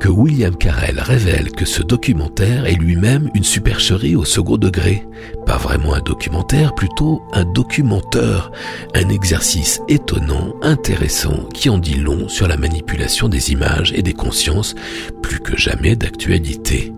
que 0.00 0.08
William 0.08 0.54
Carell 0.54 1.00
révèle 1.00 1.50
que 1.52 1.64
ce 1.64 1.82
documentaire 1.82 2.66
est 2.66 2.74
lui-même 2.74 3.30
une 3.34 3.44
supercherie 3.44 4.16
au 4.16 4.24
second 4.24 4.56
degré. 4.56 5.06
Pas 5.46 5.56
vraiment 5.56 5.94
un 5.94 6.00
documentaire, 6.00 6.74
plutôt 6.74 7.22
un 7.32 7.44
documenteur, 7.44 8.52
un 8.94 9.08
exercice 9.08 9.80
étonnant, 9.88 10.54
intéressant, 10.62 11.48
qui 11.54 11.70
en 11.70 11.78
dit 11.78 11.94
long 11.94 12.28
sur 12.28 12.48
la 12.48 12.56
manipulation 12.56 13.28
des 13.28 13.52
images 13.52 13.92
et 13.94 14.02
des 14.02 14.12
consciences, 14.12 14.74
plus 15.22 15.40
que 15.40 15.56
jamais 15.56 15.96
d'actualité. 15.96 16.92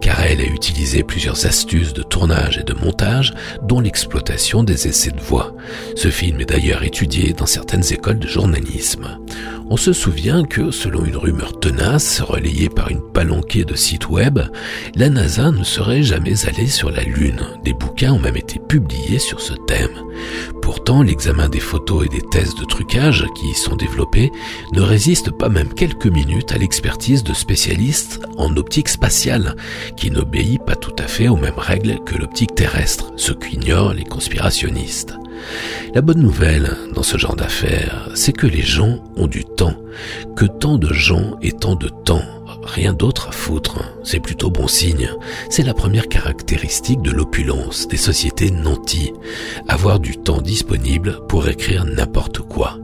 Carell 0.00 0.40
a 0.40 0.44
utilisé 0.44 1.02
plusieurs 1.04 1.46
astuces 1.46 1.92
de 1.92 2.02
tournage 2.02 2.58
et 2.58 2.64
de 2.64 2.74
montage, 2.74 3.34
dont 3.62 3.80
l'exploitation 3.80 4.64
des 4.64 4.88
essais 4.88 5.12
de 5.12 5.20
voix. 5.20 5.54
Ce 5.94 6.08
film 6.08 6.40
est 6.40 6.48
d'ailleurs 6.50 6.82
étudié 6.82 7.34
dans 7.34 7.46
certaines 7.46 7.92
écoles 7.92 8.18
de 8.18 8.28
journalisme. 8.28 9.18
On 9.70 9.76
se 9.76 9.92
souvient 9.92 10.44
que, 10.48 10.70
selon 10.70 11.04
une 11.04 11.16
rumeur 11.16 11.58
tenace, 11.58 12.20
relayée 12.20 12.68
par 12.68 12.90
une 12.90 13.02
palanquée 13.12 13.64
de 13.64 13.74
sites 13.74 14.08
web, 14.08 14.38
la 14.94 15.10
NASA 15.10 15.50
ne 15.50 15.64
serait 15.64 16.02
jamais 16.02 16.46
allée 16.46 16.66
sur 16.66 16.90
la 16.90 17.02
Lune. 17.02 17.40
Des 17.64 17.72
bouquins 17.72 18.12
ont 18.12 18.18
même 18.18 18.36
été 18.36 18.58
publiés 18.58 19.18
sur 19.18 19.40
ce 19.40 19.54
thème. 19.66 19.90
Pourtant, 20.62 21.02
l'examen 21.02 21.48
des 21.48 21.60
photos 21.60 22.06
et 22.06 22.08
des 22.08 22.22
tests 22.22 22.58
de 22.58 22.64
trucage 22.64 23.26
qui 23.34 23.50
y 23.50 23.54
sont 23.54 23.76
développés 23.76 24.30
ne 24.72 24.80
résiste 24.80 25.30
pas 25.30 25.48
même 25.48 25.72
quelques 25.72 26.06
minutes 26.06 26.52
à 26.52 26.58
l'expertise 26.58 27.22
de 27.22 27.34
spécialistes 27.34 28.20
en 28.36 28.56
optique 28.56 28.88
spatiale, 28.88 29.56
qui 29.96 30.10
n'obéit 30.10 30.64
pas 30.64 30.76
tout 30.76 30.94
à 30.98 31.06
fait 31.06 31.28
aux 31.28 31.36
mêmes 31.36 31.58
règles 31.58 31.98
que 32.04 32.16
l'optique 32.16 32.54
terrestre, 32.54 33.12
ce 33.16 33.32
qu'ignorent 33.32 33.94
les 33.94 34.04
conspirationnistes. 34.04 35.14
La 35.94 36.00
bonne 36.00 36.20
nouvelle 36.20 36.76
dans 36.94 37.02
ce 37.02 37.18
genre 37.18 37.36
d'affaires, 37.36 38.08
c'est 38.14 38.32
que 38.32 38.46
les 38.46 38.62
gens 38.62 39.02
ont 39.16 39.26
du 39.26 39.44
temps, 39.44 39.76
que 40.36 40.44
tant 40.44 40.78
de 40.78 40.92
gens 40.92 41.36
et 41.42 41.52
tant 41.52 41.74
de 41.74 41.88
temps, 41.88 42.24
rien 42.62 42.92
d'autre 42.92 43.28
à 43.28 43.32
foutre, 43.32 43.78
c'est 44.04 44.20
plutôt 44.20 44.50
bon 44.50 44.68
signe. 44.68 45.10
C'est 45.50 45.62
la 45.62 45.74
première 45.74 46.08
caractéristique 46.08 47.02
de 47.02 47.10
l'opulence 47.10 47.88
des 47.88 47.96
sociétés 47.96 48.50
nanties, 48.50 49.12
avoir 49.66 50.00
du 50.00 50.16
temps 50.16 50.40
disponible 50.40 51.20
pour 51.28 51.48
écrire 51.48 51.84
n'importe 51.84 52.40
quoi. 52.40 52.78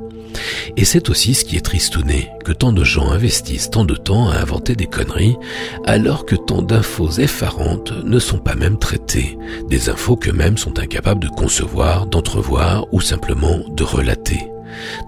Et 0.77 0.85
c'est 0.85 1.09
aussi 1.09 1.35
ce 1.35 1.45
qui 1.45 1.57
est 1.57 1.65
tristouné, 1.65 2.31
que 2.45 2.53
tant 2.53 2.73
de 2.73 2.85
gens 2.85 3.11
investissent 3.11 3.71
tant 3.71 3.85
de 3.85 3.95
temps 3.95 4.29
à 4.29 4.39
inventer 4.39 4.75
des 4.75 4.87
conneries, 4.87 5.37
alors 5.85 6.27
que 6.27 6.37
tant 6.37 6.63
d'infos 6.63 7.11
effarantes 7.19 7.93
ne 8.05 8.19
sont 8.19 8.39
pas 8.39 8.55
même 8.55 8.79
traitées, 8.79 9.39
des 9.69 9.89
infos 9.89 10.17
qu'eux-mêmes 10.17 10.59
sont 10.59 10.79
incapables 10.79 11.23
de 11.23 11.29
concevoir, 11.29 12.07
d'entrevoir 12.07 12.87
ou 12.93 13.01
simplement 13.01 13.59
de 13.69 13.85
relater. 13.85 14.51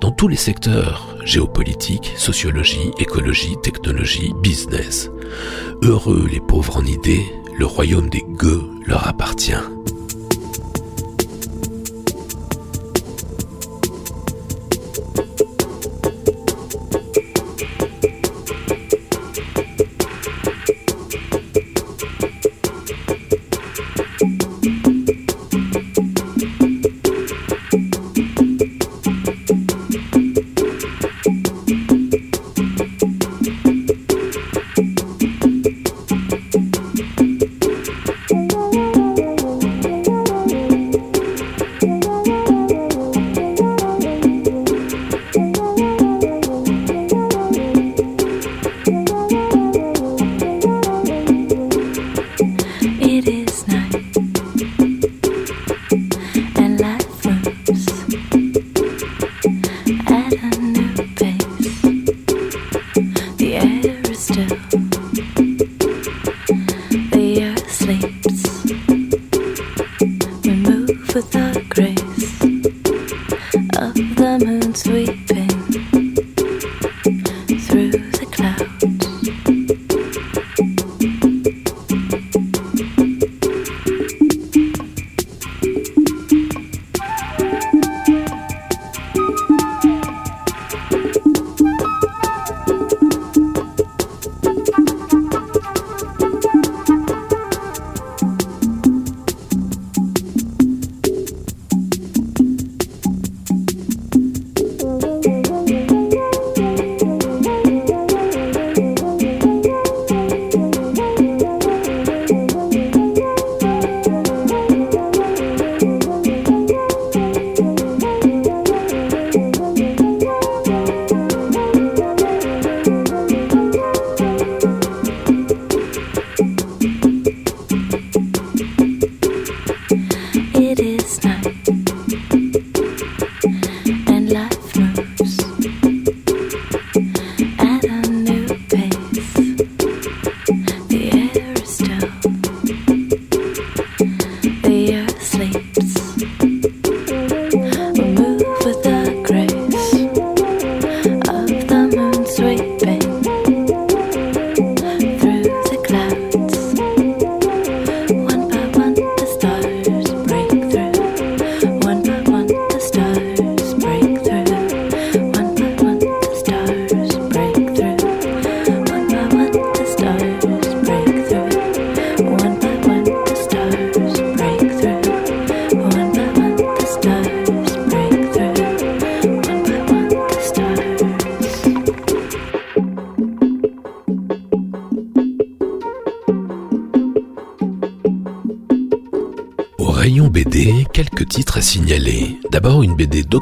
Dans 0.00 0.12
tous 0.12 0.28
les 0.28 0.36
secteurs, 0.36 1.16
géopolitique, 1.24 2.12
sociologie, 2.16 2.90
écologie, 2.98 3.56
technologie, 3.62 4.32
business. 4.42 5.10
Heureux 5.82 6.28
les 6.30 6.40
pauvres 6.40 6.76
en 6.76 6.84
idées, 6.84 7.24
le 7.58 7.66
royaume 7.66 8.08
des 8.08 8.24
gueux 8.38 8.62
leur 8.86 9.08
appartient. 9.08 9.75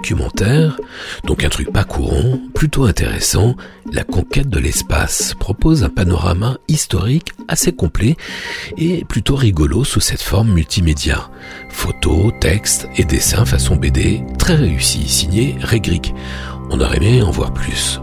Documentaire, 0.05 0.79
donc 1.25 1.45
un 1.45 1.49
truc 1.49 1.73
pas 1.73 1.85
courant, 1.85 2.39
plutôt 2.55 2.85
intéressant. 2.85 3.57
La 3.91 4.05
conquête 4.05 4.51
de 4.51 4.59
l'espace 4.59 5.33
propose 5.33 5.83
un 5.83 5.89
panorama 5.89 6.59
historique 6.69 7.33
assez 7.49 7.73
complet 7.73 8.17
et 8.77 9.07
plutôt 9.07 9.35
rigolo 9.35 9.83
sous 9.83 10.01
cette 10.01 10.21
forme 10.21 10.53
multimédia. 10.53 11.31
Photos, 11.71 12.35
textes 12.39 12.87
et 12.99 13.05
dessins 13.05 13.47
façon 13.47 13.77
BD, 13.77 14.23
très 14.39 14.57
réussi, 14.57 15.09
signé 15.09 15.57
Régric. 15.63 16.13
On 16.69 16.81
aurait 16.81 16.99
aimé 16.99 17.23
en 17.23 17.31
voir 17.31 17.55
plus. 17.55 17.99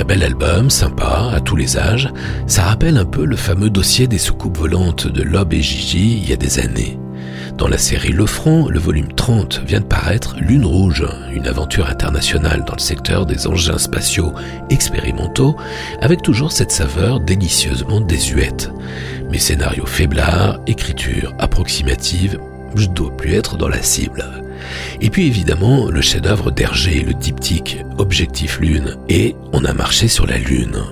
Un 0.00 0.04
bel 0.04 0.22
album, 0.22 0.70
sympa, 0.70 1.30
à 1.34 1.40
tous 1.40 1.56
les 1.56 1.76
âges. 1.76 2.10
Ça 2.46 2.62
rappelle 2.62 2.96
un 2.96 3.04
peu 3.04 3.26
le 3.26 3.36
fameux 3.36 3.68
dossier 3.68 4.06
des 4.06 4.16
soucoupes 4.16 4.56
volantes 4.56 5.08
de 5.08 5.22
Lob 5.22 5.52
et 5.52 5.60
Gigi 5.60 6.22
il 6.22 6.26
y 6.26 6.32
a 6.32 6.36
des 6.36 6.58
années. 6.58 6.98
Dans 7.56 7.68
la 7.68 7.78
série 7.78 8.12
Le 8.12 8.26
Front, 8.26 8.68
le 8.68 8.80
volume 8.80 9.12
30 9.12 9.62
vient 9.64 9.80
de 9.80 9.84
paraître 9.84 10.36
Lune 10.40 10.64
Rouge, 10.64 11.06
une 11.32 11.46
aventure 11.46 11.88
internationale 11.88 12.64
dans 12.66 12.74
le 12.74 12.80
secteur 12.80 13.26
des 13.26 13.46
engins 13.46 13.78
spatiaux 13.78 14.32
expérimentaux, 14.70 15.56
avec 16.00 16.20
toujours 16.20 16.50
cette 16.50 16.72
saveur 16.72 17.20
délicieusement 17.20 18.00
désuète. 18.00 18.72
Mes 19.30 19.38
scénarios 19.38 19.86
faiblards, 19.86 20.58
écriture 20.66 21.32
approximative, 21.38 22.40
je 22.74 22.86
dois 22.88 23.16
plus 23.16 23.34
être 23.34 23.56
dans 23.56 23.68
la 23.68 23.82
cible. 23.82 24.24
Et 25.00 25.08
puis 25.08 25.28
évidemment, 25.28 25.86
le 25.86 26.00
chef-d'œuvre 26.00 26.50
d'Hergé, 26.50 27.02
le 27.02 27.14
diptyque 27.14 27.84
Objectif 27.98 28.58
Lune 28.58 28.96
et 29.08 29.36
On 29.52 29.64
a 29.64 29.72
marché 29.72 30.08
sur 30.08 30.26
la 30.26 30.38
Lune. 30.38 30.82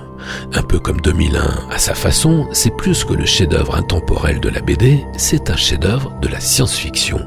Un 0.53 0.61
peu 0.61 0.79
comme 0.79 1.01
2001, 1.01 1.69
à 1.71 1.77
sa 1.77 1.93
façon, 1.93 2.47
c'est 2.51 2.75
plus 2.75 3.03
que 3.03 3.13
le 3.13 3.25
chef-d'œuvre 3.25 3.75
intemporel 3.75 4.39
de 4.39 4.49
la 4.49 4.61
BD, 4.61 5.03
c'est 5.17 5.49
un 5.49 5.55
chef-d'œuvre 5.55 6.13
de 6.21 6.27
la 6.27 6.39
science-fiction. 6.39 7.19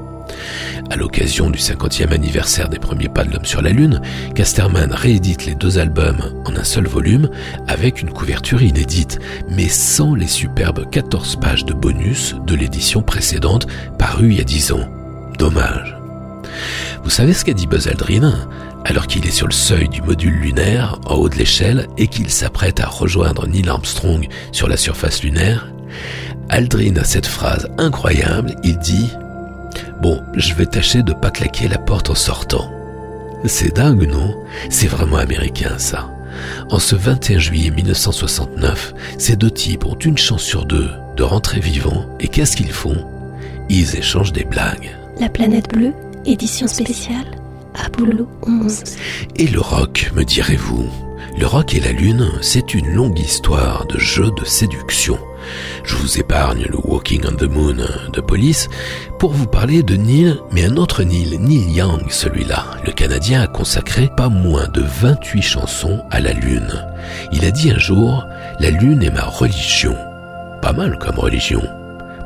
À 0.90 0.96
l'occasion 0.96 1.50
du 1.50 1.58
50e 1.58 2.12
anniversaire 2.12 2.68
des 2.68 2.78
premiers 2.78 3.08
pas 3.08 3.24
de 3.24 3.32
l'homme 3.32 3.44
sur 3.44 3.62
la 3.62 3.70
Lune, 3.70 4.00
Casterman 4.34 4.92
réédite 4.92 5.44
les 5.44 5.54
deux 5.54 5.78
albums 5.78 6.42
en 6.44 6.54
un 6.54 6.64
seul 6.64 6.86
volume 6.86 7.28
avec 7.66 8.00
une 8.00 8.10
couverture 8.10 8.62
inédite, 8.62 9.18
mais 9.50 9.68
sans 9.68 10.14
les 10.14 10.28
superbes 10.28 10.88
14 10.90 11.36
pages 11.36 11.64
de 11.64 11.74
bonus 11.74 12.36
de 12.46 12.54
l'édition 12.54 13.02
précédente 13.02 13.66
parue 13.98 14.30
il 14.30 14.38
y 14.38 14.40
a 14.40 14.44
10 14.44 14.72
ans. 14.72 14.88
Dommage. 15.38 15.96
Vous 17.02 17.10
savez 17.10 17.32
ce 17.32 17.44
qu'a 17.44 17.52
dit 17.52 17.66
Buzz 17.66 17.88
Aldrin? 17.88 18.48
Alors 18.86 19.08
qu'il 19.08 19.26
est 19.26 19.32
sur 19.32 19.48
le 19.48 19.52
seuil 19.52 19.88
du 19.88 20.00
module 20.00 20.34
lunaire, 20.34 21.00
en 21.06 21.16
haut 21.16 21.28
de 21.28 21.34
l'échelle, 21.34 21.88
et 21.98 22.06
qu'il 22.06 22.30
s'apprête 22.30 22.78
à 22.78 22.86
rejoindre 22.86 23.48
Neil 23.48 23.68
Armstrong 23.68 24.28
sur 24.52 24.68
la 24.68 24.76
surface 24.76 25.24
lunaire 25.24 25.68
Aldrin 26.48 26.96
a 26.96 27.04
cette 27.04 27.26
phrase 27.26 27.68
incroyable, 27.78 28.54
il 28.62 28.78
dit 28.78 29.10
«Bon, 30.02 30.22
je 30.36 30.54
vais 30.54 30.66
tâcher 30.66 31.02
de 31.02 31.12
pas 31.12 31.32
claquer 31.32 31.66
la 31.66 31.78
porte 31.78 32.10
en 32.10 32.14
sortant». 32.14 32.70
C'est 33.44 33.74
dingue, 33.74 34.08
non? 34.08 34.36
C'est 34.70 34.86
vraiment 34.86 35.16
américain, 35.16 35.78
ça. 35.78 36.08
En 36.70 36.78
ce 36.78 36.94
21 36.94 37.40
juillet 37.40 37.70
1969, 37.70 38.94
ces 39.18 39.34
deux 39.34 39.50
types 39.50 39.84
ont 39.84 39.98
une 39.98 40.18
chance 40.18 40.42
sur 40.42 40.64
deux 40.64 40.90
de 41.16 41.24
rentrer 41.24 41.58
vivants, 41.58 42.06
et 42.20 42.28
qu'est-ce 42.28 42.56
qu'ils 42.56 42.72
font? 42.72 43.04
Ils 43.68 43.96
échangent 43.96 44.32
des 44.32 44.44
blagues. 44.44 44.96
La 45.18 45.28
planète 45.28 45.68
bleue, 45.72 45.94
édition 46.24 46.68
spéciale, 46.68 47.26
Apollo 47.84 48.26
11. 48.46 48.82
Et 49.36 49.46
le 49.46 49.60
rock, 49.60 50.10
me 50.14 50.24
direz-vous 50.24 50.88
Le 51.38 51.46
rock 51.46 51.74
et 51.74 51.80
la 51.80 51.92
lune, 51.92 52.30
c'est 52.40 52.74
une 52.74 52.92
longue 52.94 53.18
histoire 53.18 53.86
de 53.86 53.98
jeu 53.98 54.30
de 54.38 54.44
séduction. 54.44 55.18
Je 55.84 55.94
vous 55.96 56.18
épargne 56.18 56.66
le 56.68 56.78
Walking 56.84 57.22
on 57.26 57.36
the 57.36 57.44
Moon 57.44 57.76
de 58.12 58.20
Police 58.20 58.68
pour 59.18 59.32
vous 59.32 59.46
parler 59.46 59.82
de 59.82 59.96
Neil, 59.96 60.36
mais 60.52 60.64
un 60.64 60.76
autre 60.76 61.02
Neil, 61.02 61.38
Neil 61.38 61.70
Young 61.72 62.10
celui-là. 62.10 62.64
Le 62.84 62.92
Canadien 62.92 63.42
a 63.42 63.46
consacré 63.46 64.10
pas 64.16 64.28
moins 64.28 64.68
de 64.68 64.82
28 64.82 65.42
chansons 65.42 66.00
à 66.10 66.20
la 66.20 66.32
lune. 66.32 66.84
Il 67.32 67.44
a 67.44 67.50
dit 67.50 67.70
un 67.70 67.78
jour, 67.78 68.24
la 68.58 68.70
lune 68.70 69.02
est 69.02 69.10
ma 69.10 69.24
religion. 69.24 69.96
Pas 70.62 70.72
mal 70.72 70.98
comme 70.98 71.18
religion. 71.18 71.62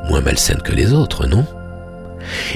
Moins 0.09 0.21
malsaine 0.21 0.61
que 0.61 0.73
les 0.73 0.93
autres, 0.93 1.27
non? 1.27 1.45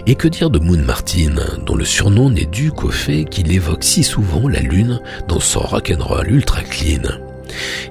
Et 0.08 0.16
que 0.16 0.28
dire 0.28 0.50
de 0.50 0.60
Moon 0.60 0.84
Martin, 0.84 1.36
dont 1.66 1.76
le 1.76 1.86
surnom 1.86 2.30
n'est 2.30 2.46
dû 2.46 2.72
qu'au 2.72 2.92
fait 2.92 3.26
qu'il 3.26 3.52
évoque 3.52 3.84
si 3.84 4.04
souvent 4.04 4.48
la 4.48 4.60
lune 4.60 5.00
dans 5.28 5.40
son 5.40 5.62
rock'n'roll 5.62 6.32
ultra 6.32 6.62
clean 6.62 7.04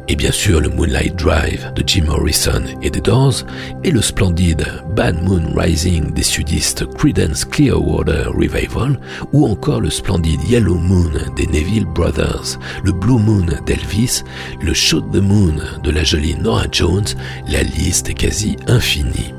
et 0.09 0.17
bien 0.17 0.33
sûr 0.33 0.61
le 0.61 0.69
Moonlight 0.69 1.17
Drive 1.17 1.73
de 1.75 1.83
Jim 1.87 2.05
Morrison 2.07 2.63
et 2.83 2.91
des 2.91 3.01
Doors, 3.01 3.45
et 3.83 3.91
le 3.91 4.03
splendide 4.03 4.67
Bad 4.95 5.23
Moon 5.23 5.43
Rising 5.55 6.13
des 6.13 6.23
sudistes 6.23 6.85
Creedence 6.95 7.45
Clearwater 7.45 8.31
Revival, 8.33 8.99
ou 9.33 9.47
encore 9.47 9.81
le 9.81 9.91
splendide 9.91 10.43
Yellow 10.49 10.77
Moon 10.77 11.11
des 11.37 11.47
Neville 11.47 11.87
Brothers, 11.87 12.59
le 12.83 12.93
Blue 12.93 13.19
Moon 13.19 13.47
d'Elvis, 13.67 14.23
le 14.61 14.75
Shoot 14.75 15.05
the 15.13 15.23
Moon 15.23 15.57
de 15.83 15.91
la 15.91 16.05
jolie 16.05 16.37
Nora 16.37 16.67
Jones, 16.71 17.07
la 17.49 17.63
liste 17.63 18.11
est 18.11 18.15
quasi 18.15 18.57
infinie. 18.67 19.35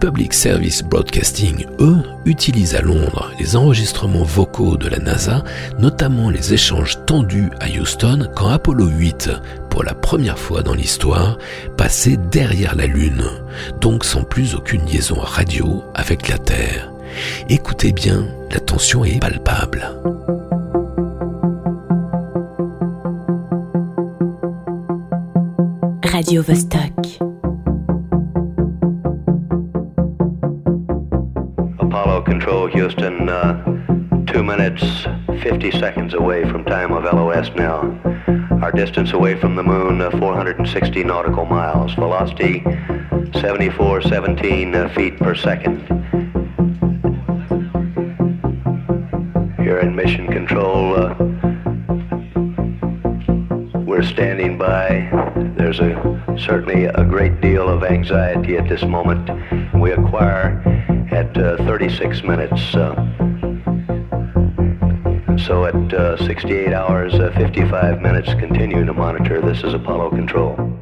Public 0.00 0.34
Service 0.34 0.82
Broadcasting, 0.82 1.66
eux, 1.80 2.02
utilisent 2.24 2.74
à 2.74 2.82
Londres 2.82 3.30
les 3.38 3.56
enregistrements 3.56 4.24
vocaux 4.24 4.76
de 4.76 4.88
la 4.88 4.98
NASA, 4.98 5.42
notamment 5.78 6.30
les 6.30 6.52
échanges 6.52 6.98
tendus 7.06 7.50
à 7.60 7.68
Houston 7.68 8.28
quand 8.34 8.48
Apollo 8.48 8.86
8, 8.86 9.30
pour 9.70 9.84
la 9.84 9.94
première 9.94 10.38
fois 10.38 10.62
dans 10.62 10.74
l'histoire, 10.74 11.38
passait 11.76 12.18
derrière 12.30 12.76
la 12.76 12.86
Lune, 12.86 13.24
donc 13.80 14.04
sans 14.04 14.22
plus 14.22 14.54
aucune 14.54 14.84
liaison 14.84 15.16
radio 15.18 15.82
avec 15.94 16.28
la 16.28 16.38
Terre. 16.38 16.92
Écoutez 17.48 17.92
bien, 17.92 18.26
la 18.50 18.60
tension 18.60 19.04
est 19.04 19.18
palpable. 19.18 19.88
Radio 26.04 26.42
Vostok. 26.42 27.35
Control 32.26 32.66
Houston, 32.66 33.28
uh, 33.28 34.24
2 34.26 34.42
minutes 34.42 34.82
50 35.42 35.70
seconds 35.70 36.12
away 36.12 36.42
from 36.50 36.64
time 36.64 36.90
of 36.90 37.04
LOS 37.04 37.50
now. 37.54 37.82
Our 38.60 38.72
distance 38.72 39.12
away 39.12 39.38
from 39.40 39.54
the 39.54 39.62
moon, 39.62 40.00
uh, 40.00 40.10
460 40.10 41.04
nautical 41.04 41.44
miles. 41.44 41.94
Velocity, 41.94 42.62
7417 43.40 44.74
uh, 44.74 44.88
feet 44.88 45.16
per 45.18 45.36
second. 45.36 45.82
Here 49.58 49.78
in 49.78 49.94
Mission 49.94 50.26
Control, 50.26 50.96
uh, 50.96 51.14
we're 53.84 54.02
standing 54.02 54.58
by. 54.58 55.08
There's 55.56 55.78
a 55.78 56.36
certainly 56.36 56.86
a 56.86 57.04
great 57.04 57.40
deal 57.40 57.68
of 57.68 57.84
anxiety 57.84 58.56
at 58.56 58.68
this 58.68 58.82
moment. 58.82 59.30
We 59.74 59.92
acquire 59.92 60.60
at 61.10 61.36
uh, 61.36 61.56
36 61.58 62.22
minutes. 62.22 62.74
Uh, 62.74 62.94
so 65.36 65.64
at 65.64 65.94
uh, 65.94 66.16
68 66.26 66.72
hours, 66.72 67.14
uh, 67.14 67.32
55 67.36 68.00
minutes, 68.00 68.28
continue 68.34 68.84
to 68.84 68.92
monitor. 68.92 69.40
This 69.40 69.62
is 69.62 69.74
Apollo 69.74 70.10
Control. 70.10 70.75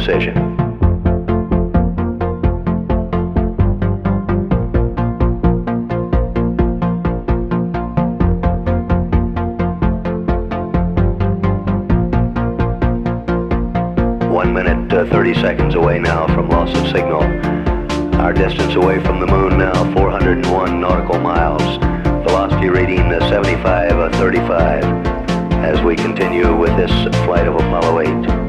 Decision. 0.00 0.34
One 14.32 14.54
minute, 14.54 14.90
uh, 14.90 15.04
30 15.10 15.34
seconds 15.34 15.74
away 15.74 15.98
now 15.98 16.26
from 16.28 16.48
loss 16.48 16.74
of 16.78 16.86
signal. 16.86 17.22
Our 18.20 18.32
distance 18.32 18.74
away 18.74 19.04
from 19.04 19.20
the 19.20 19.26
moon 19.26 19.58
now, 19.58 19.74
401 19.92 20.80
nautical 20.80 21.18
miles. 21.20 21.62
Velocity 22.26 22.70
reading 22.70 23.12
uh, 23.12 23.28
75, 23.28 23.92
uh, 23.92 24.10
35 24.12 24.84
as 25.62 25.82
we 25.82 25.94
continue 25.94 26.56
with 26.56 26.74
this 26.78 26.90
flight 27.26 27.46
of 27.46 27.54
Apollo 27.54 28.00
8. 28.00 28.39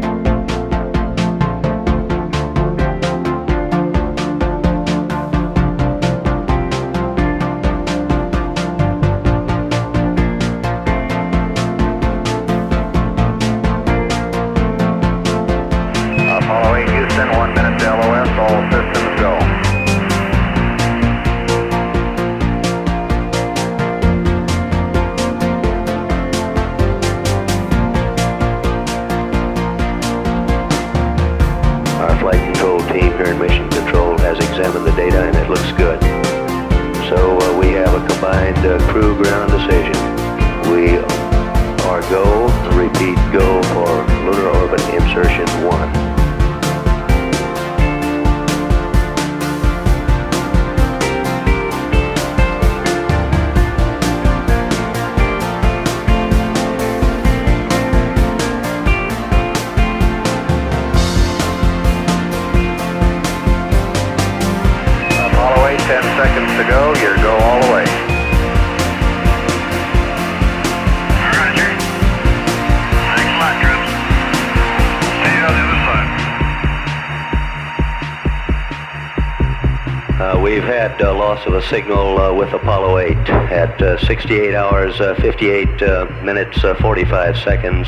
Loss 81.41 81.47
of 81.47 81.53
a 81.53 81.61
signal 81.67 82.19
uh, 82.19 82.33
with 82.33 82.51
Apollo 82.53 82.99
8 82.99 83.17
at 83.51 83.81
uh, 83.81 83.97
68 84.05 84.53
hours, 84.53 85.01
uh, 85.01 85.15
58 85.15 85.81
uh, 85.81 86.05
minutes, 86.23 86.63
uh, 86.63 86.75
45 86.75 87.35
seconds. 87.37 87.87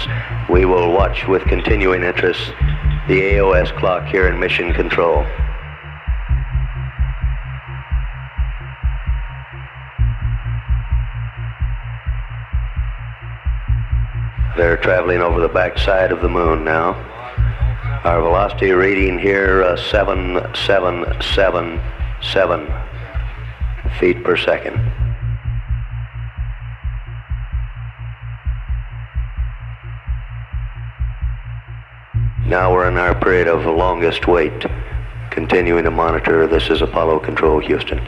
We 0.49 0.65
will 0.65 0.91
watch 0.91 1.27
with 1.27 1.43
continuing 1.43 2.01
interest 2.03 2.41
the 3.07 3.21
AOS 3.21 3.71
clock 3.77 4.07
here 4.07 4.27
in 4.27 4.39
Mission 4.39 4.73
Control. 4.73 5.23
They're 14.57 14.77
traveling 14.77 15.21
over 15.21 15.39
the 15.41 15.49
backside 15.49 16.11
of 16.11 16.21
the 16.21 16.29
moon 16.29 16.63
now. 16.63 16.93
Our 18.03 18.19
velocity 18.21 18.71
reading 18.71 19.19
here, 19.19 19.61
uh, 19.63 19.77
7777 19.77 22.72
feet 24.03 24.21
per 24.21 24.35
second. 24.35 24.75
Now 32.45 32.73
we're 32.73 32.89
in 32.89 32.97
our 32.97 33.15
period 33.17 33.47
of 33.47 33.63
longest 33.65 34.27
wait. 34.27 34.65
Continuing 35.31 35.85
to 35.85 35.91
monitor. 35.91 36.47
This 36.47 36.69
is 36.69 36.81
Apollo 36.81 37.19
Control, 37.19 37.59
Houston. 37.59 38.05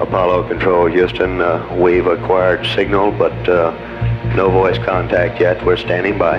Apollo 0.00 0.46
Control, 0.48 0.86
Houston. 0.86 1.40
Uh, 1.40 1.74
we've 1.80 2.06
acquired 2.06 2.66
signal, 2.66 3.10
but 3.12 3.32
uh, 3.48 3.70
no 4.34 4.50
voice 4.50 4.76
contact 4.78 5.40
yet. 5.40 5.64
We're 5.64 5.78
standing 5.78 6.18
by. 6.18 6.38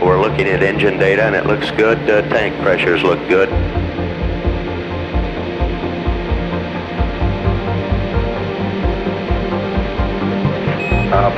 We're 0.00 0.20
looking 0.20 0.46
at 0.46 0.62
engine 0.62 0.98
data, 0.98 1.24
and 1.24 1.34
it 1.34 1.46
looks 1.46 1.72
good. 1.72 1.98
Uh, 2.08 2.22
tank 2.28 2.54
pressures 2.62 3.02
look 3.02 3.18
good. 3.28 3.48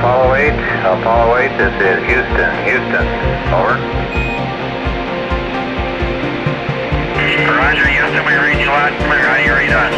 Apollo 0.03 0.35
8, 0.35 0.51
Apollo 0.99 1.37
8, 1.47 1.47
this 1.55 1.75
is 1.79 1.95
Houston. 2.11 2.51
Houston, 2.67 3.07
over. 3.55 3.79
Roger, 7.47 7.87
Houston, 7.87 8.19
we 8.27 8.35
read 8.35 8.59
you 8.59 8.67
loud 8.67 8.91
and 8.91 8.99
clear. 9.07 9.23
How 9.23 9.39
do 9.39 9.47
you 9.47 9.55
read 9.55 9.71
us? 9.71 9.95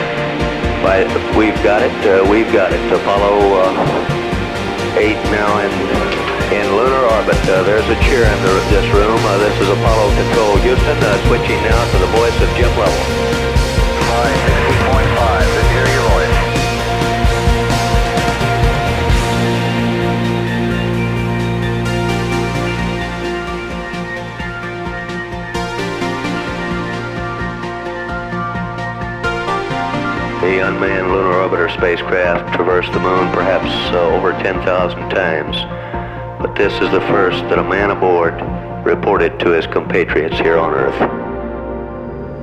By, 0.86 1.10
we've 1.34 1.58
got 1.66 1.82
it. 1.82 1.90
Uh, 2.06 2.22
we've 2.30 2.46
got 2.54 2.70
it. 2.70 2.86
Apollo 2.94 3.66
uh, 3.66 5.02
8 5.02 5.18
now 5.34 5.58
in 5.66 5.74
in 6.54 6.70
lunar 6.70 7.02
orbit. 7.10 7.42
Uh, 7.50 7.66
there's 7.66 7.90
a 7.90 7.98
cheer 8.06 8.30
in 8.30 8.40
the, 8.46 8.54
this 8.70 8.86
room. 8.94 9.18
Uh, 9.26 9.42
this 9.42 9.58
is 9.58 9.74
Apollo 9.74 10.14
Control, 10.22 10.54
Houston. 10.62 11.02
Uh, 11.02 11.18
switching 11.26 11.58
now 11.66 11.82
to 11.82 11.98
the 11.98 12.12
voice 12.14 12.38
of 12.46 12.50
Jim 12.54 12.70
Lovell. 12.78 12.94
Flight 14.06 14.38
60.5, 15.18 15.35
The 30.46 30.60
unmanned 30.60 31.10
lunar 31.10 31.50
orbiter 31.50 31.72
spacecraft 31.76 32.54
traversed 32.54 32.94
the 32.94 33.00
moon 33.00 33.32
perhaps 33.32 33.68
over 33.96 34.32
10,000 34.44 35.10
times. 35.10 35.58
But 36.40 36.56
this 36.56 36.72
is 36.74 36.92
the 36.92 37.02
first 37.10 37.42
that 37.50 37.58
a 37.58 37.64
man 37.64 37.90
aboard 37.90 38.36
reported 38.86 39.40
to 39.40 39.50
his 39.50 39.66
compatriots 39.66 40.38
here 40.38 40.60
on 40.60 40.72
Earth. 40.72 41.02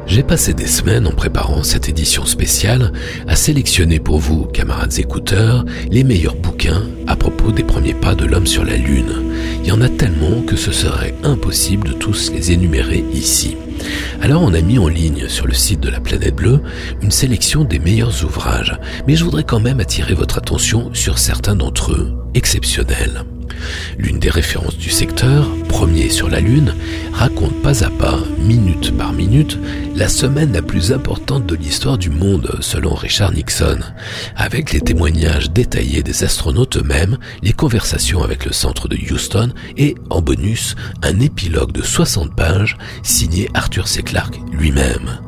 J'ai 0.08 0.24
passé 0.24 0.52
des 0.52 0.66
semaines 0.66 1.06
en 1.06 1.12
préparant 1.12 1.62
cette 1.62 1.88
édition 1.88 2.26
spéciale 2.26 2.92
à 3.28 3.36
sélectionner 3.36 4.00
pour 4.00 4.18
vous, 4.18 4.46
camarades 4.46 4.98
écouteurs, 4.98 5.64
les 5.88 6.02
meilleurs 6.02 6.34
bouquins 6.34 6.82
à 7.06 7.14
propos 7.14 7.52
des 7.52 7.62
premiers 7.62 7.94
pas 7.94 8.16
de 8.16 8.26
l'homme 8.26 8.48
sur 8.48 8.64
la 8.64 8.76
Lune. 8.78 9.32
Il 9.62 9.68
y 9.68 9.72
en 9.72 9.80
a 9.80 9.88
tellement 9.88 10.42
que 10.44 10.56
ce 10.56 10.72
serait 10.72 11.14
impossible 11.22 11.86
de 11.86 11.92
tous 11.92 12.32
les 12.32 12.50
énumérer 12.50 13.04
ici. 13.12 13.56
Alors 14.20 14.42
on 14.42 14.54
a 14.54 14.60
mis 14.60 14.78
en 14.78 14.88
ligne 14.88 15.28
sur 15.28 15.46
le 15.46 15.54
site 15.54 15.80
de 15.80 15.88
la 15.88 16.00
planète 16.00 16.34
bleue 16.34 16.60
une 17.02 17.10
sélection 17.10 17.64
des 17.64 17.78
meilleurs 17.78 18.24
ouvrages, 18.24 18.78
mais 19.06 19.16
je 19.16 19.24
voudrais 19.24 19.44
quand 19.44 19.60
même 19.60 19.80
attirer 19.80 20.14
votre 20.14 20.38
attention 20.38 20.92
sur 20.94 21.18
certains 21.18 21.56
d'entre 21.56 21.92
eux, 21.92 22.12
exceptionnels. 22.34 23.24
L'une 23.98 24.18
des 24.18 24.30
références 24.30 24.76
du 24.76 24.90
secteur, 24.90 25.46
premier 25.68 26.08
sur 26.08 26.28
la 26.28 26.40
Lune, 26.40 26.74
raconte 27.12 27.60
pas 27.62 27.84
à 27.84 27.90
pas, 27.90 28.18
minute 28.38 28.96
par 28.96 29.12
minute, 29.12 29.58
la 29.94 30.08
semaine 30.08 30.52
la 30.52 30.62
plus 30.62 30.92
importante 30.92 31.46
de 31.46 31.54
l'histoire 31.54 31.98
du 31.98 32.10
monde, 32.10 32.56
selon 32.60 32.94
Richard 32.94 33.32
Nixon, 33.32 33.78
avec 34.36 34.72
les 34.72 34.80
témoignages 34.80 35.50
détaillés 35.50 36.02
des 36.02 36.24
astronautes 36.24 36.76
eux-mêmes, 36.76 37.18
les 37.42 37.52
conversations 37.52 38.22
avec 38.22 38.44
le 38.44 38.52
centre 38.52 38.88
de 38.88 38.96
Houston 38.96 39.52
et, 39.76 39.94
en 40.10 40.20
bonus, 40.20 40.76
un 41.02 41.20
épilogue 41.20 41.72
de 41.72 41.82
60 41.82 42.34
pages 42.34 42.76
signé 43.02 43.48
Arthur 43.54 43.88
C. 43.88 44.02
Clarke 44.02 44.38
lui-même. 44.52 45.20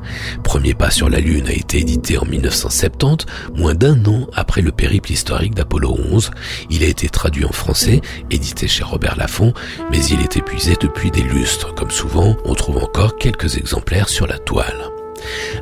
Premier 0.43 0.75
pas 0.75 0.91
sur 0.91 1.09
la 1.09 1.21
Lune 1.21 1.47
a 1.49 1.53
été 1.53 1.79
édité 1.81 2.19
en 2.19 2.25
1970, 2.25 3.27
moins 3.55 3.75
d'un 3.75 4.05
an 4.07 4.27
après 4.35 4.63
le 4.63 4.73
périple 4.73 5.13
historique 5.13 5.55
d'Apollo 5.55 5.97
11. 6.11 6.31
Il 6.71 6.83
a 6.83 6.87
été 6.87 7.09
traduit 7.09 7.45
en 7.45 7.53
français 7.53 8.01
édité 8.31 8.69
chez 8.69 8.85
Robert 8.85 9.17
Laffont, 9.17 9.53
mais 9.91 10.05
il 10.07 10.21
est 10.21 10.37
épuisé 10.37 10.77
depuis 10.81 11.11
des 11.11 11.23
lustres. 11.23 11.75
Comme 11.75 11.91
souvent, 11.91 12.37
on 12.45 12.55
trouve 12.55 12.79
encore 12.79 13.17
quelques 13.17 13.57
exemplaires 13.57 14.09
sur 14.09 14.27
la 14.27 14.39
toile. 14.39 14.91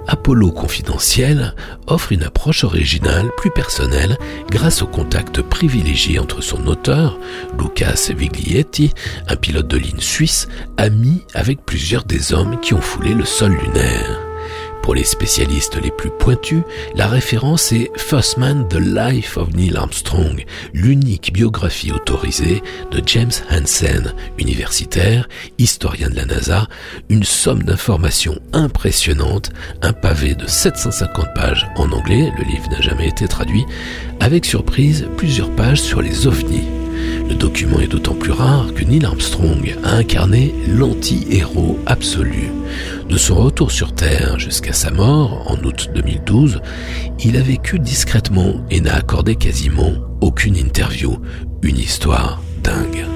Apollo 0.08 0.50
Confidentiel 0.50 1.54
offre 1.86 2.12
une 2.12 2.24
approche 2.24 2.64
originale, 2.64 3.30
plus 3.36 3.50
personnelle, 3.50 4.18
grâce 4.50 4.82
au 4.82 4.86
contact 4.86 5.42
privilégié 5.42 6.18
entre 6.18 6.40
son 6.40 6.66
auteur, 6.66 7.18
Lucas 7.58 8.10
Viglietti, 8.16 8.92
un 9.28 9.36
pilote 9.36 9.68
de 9.68 9.76
ligne 9.76 10.00
suisse, 10.00 10.48
ami 10.76 11.22
avec 11.34 11.64
plusieurs 11.64 12.04
des 12.04 12.32
hommes 12.32 12.58
qui 12.60 12.74
ont 12.74 12.80
foulé 12.80 13.14
le 13.14 13.24
sol 13.24 13.52
lunaire. 13.52 14.31
Pour 14.82 14.96
les 14.96 15.04
spécialistes 15.04 15.80
les 15.80 15.92
plus 15.92 16.10
pointus, 16.10 16.62
la 16.96 17.06
référence 17.06 17.70
est 17.70 17.90
First 17.96 18.36
Man, 18.36 18.66
The 18.68 18.80
Life 18.80 19.36
of 19.36 19.54
Neil 19.54 19.76
Armstrong, 19.76 20.44
l'unique 20.74 21.32
biographie 21.32 21.92
autorisée 21.92 22.62
de 22.90 23.00
James 23.06 23.30
Hansen, 23.48 24.12
universitaire, 24.38 25.28
historien 25.58 26.10
de 26.10 26.16
la 26.16 26.24
NASA, 26.24 26.66
une 27.08 27.22
somme 27.22 27.62
d'informations 27.62 28.40
impressionnantes, 28.52 29.50
un 29.82 29.92
pavé 29.92 30.34
de 30.34 30.48
750 30.48 31.26
pages 31.34 31.68
en 31.76 31.92
anglais, 31.92 32.32
le 32.36 32.44
livre 32.44 32.68
n'a 32.68 32.80
jamais 32.80 33.08
été 33.08 33.28
traduit, 33.28 33.64
avec 34.18 34.44
surprise 34.44 35.06
plusieurs 35.16 35.54
pages 35.54 35.80
sur 35.80 36.02
les 36.02 36.26
ovnis. 36.26 36.81
Le 37.28 37.34
document 37.34 37.80
est 37.80 37.88
d'autant 37.88 38.14
plus 38.14 38.32
rare 38.32 38.72
que 38.74 38.84
Neil 38.84 39.04
Armstrong 39.04 39.74
a 39.84 39.96
incarné 39.96 40.54
l'anti-héros 40.68 41.78
absolu. 41.86 42.50
De 43.08 43.16
son 43.16 43.36
retour 43.36 43.70
sur 43.70 43.94
Terre 43.94 44.38
jusqu'à 44.38 44.72
sa 44.72 44.90
mort 44.90 45.44
en 45.50 45.56
août 45.64 45.90
2012, 45.94 46.60
il 47.24 47.36
a 47.36 47.42
vécu 47.42 47.78
discrètement 47.78 48.64
et 48.70 48.80
n'a 48.80 48.94
accordé 48.94 49.36
quasiment 49.36 49.92
aucune 50.20 50.56
interview, 50.56 51.18
une 51.62 51.78
histoire 51.78 52.42
dingue. 52.62 53.06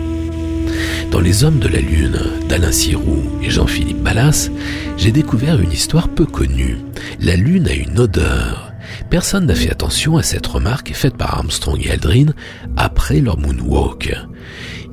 Dans 1.11 1.21
Les 1.21 1.45
Hommes 1.45 1.61
de 1.61 1.69
la 1.69 1.81
Lune 1.81 2.19
d'Alain 2.49 2.73
Sirou 2.73 3.23
et 3.43 3.51
Jean-Philippe 3.51 4.03
Ballas, 4.03 4.51
j'ai 4.97 5.13
découvert 5.13 5.61
une 5.61 5.73
histoire 5.73 6.09
peu 6.09 6.27
connue. 6.27 6.79
La 7.21 7.37
Lune 7.37 7.69
a 7.69 7.75
une 7.75 7.99
odeur. 7.99 8.66
Personne 9.11 9.47
n'a 9.47 9.55
fait 9.55 9.71
attention 9.71 10.17
à 10.17 10.23
cette 10.23 10.47
remarque 10.47 10.93
faite 10.95 11.17
par 11.17 11.35
Armstrong 11.35 11.81
et 11.85 11.91
Aldrin 11.91 12.33
après 12.77 13.21
leur 13.21 13.39
moonwalk. 13.39 14.15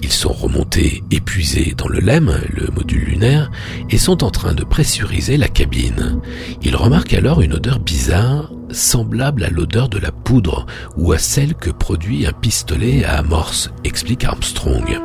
Ils 0.04 0.12
sont 0.12 0.34
remontés 0.34 1.02
épuisés 1.12 1.74
dans 1.78 1.88
le 1.88 2.00
LEM, 2.00 2.30
le 2.54 2.68
module 2.76 3.06
lunaire, 3.06 3.50
et 3.90 3.98
sont 3.98 4.24
en 4.24 4.32
train 4.32 4.54
de 4.54 4.66
pressuriser 4.66 5.38
la 5.38 5.48
cabine. 5.48 6.20
Ils 6.62 6.76
remarquent 6.76 7.14
alors 7.14 7.42
une 7.42 7.54
odeur 7.54 7.80
bizarre, 7.80 8.52
semblable 8.70 9.46
à 9.46 9.50
l'odeur 9.50 9.88
de 9.88 10.00
la 10.00 10.12
poudre 10.12 10.66
ou 10.98 11.14
à 11.14 11.18
celle 11.18 11.56
que 11.56 11.70
produit 11.70 12.26
un 12.28 12.34
pistolet 12.34 13.06
à 13.06 13.20
amorce, 13.20 13.72
explique 13.86 14.26
Armstrong. 14.26 15.00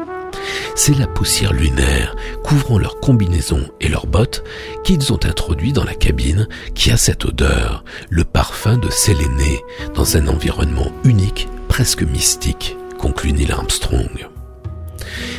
C'est 0.75 0.97
la 0.97 1.07
poussière 1.07 1.53
lunaire 1.53 2.15
couvrant 2.45 2.79
leurs 2.79 3.01
combinaisons 3.01 3.69
et 3.81 3.89
leurs 3.89 4.07
bottes 4.07 4.45
qu'ils 4.85 5.13
ont 5.13 5.21
introduit 5.25 5.73
dans 5.73 5.85
la 5.85 5.95
cabine 5.95 6.49
qui 6.75 6.91
a 6.91 6.97
cette 6.97 7.25
odeur, 7.25 7.85
le 8.11 8.25
parfum 8.25 8.77
de 8.77 8.91
Séléné, 8.91 9.63
dans 9.95 10.17
un 10.17 10.29
environnement 10.29 10.93
unique, 11.05 11.49
presque 11.69 12.03
mystique, 12.03 12.77
conclut 12.99 13.33
Neil 13.33 13.53
Armstrong. 13.53 14.29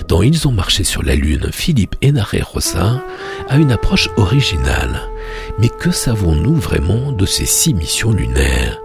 Dans 0.07 0.21
Ils 0.23 0.47
ont 0.47 0.51
marché 0.51 0.83
sur 0.83 1.03
la 1.03 1.15
Lune, 1.15 1.49
Philippe 1.51 1.95
Hénaré 2.01 2.41
Rosa 2.41 3.03
a 3.47 3.57
une 3.57 3.71
approche 3.71 4.09
originale. 4.17 5.01
Mais 5.59 5.69
que 5.69 5.91
savons-nous 5.91 6.55
vraiment 6.55 7.11
de 7.11 7.25
ces 7.25 7.45
six 7.45 7.73
missions 7.73 8.11
lunaires? 8.11 8.79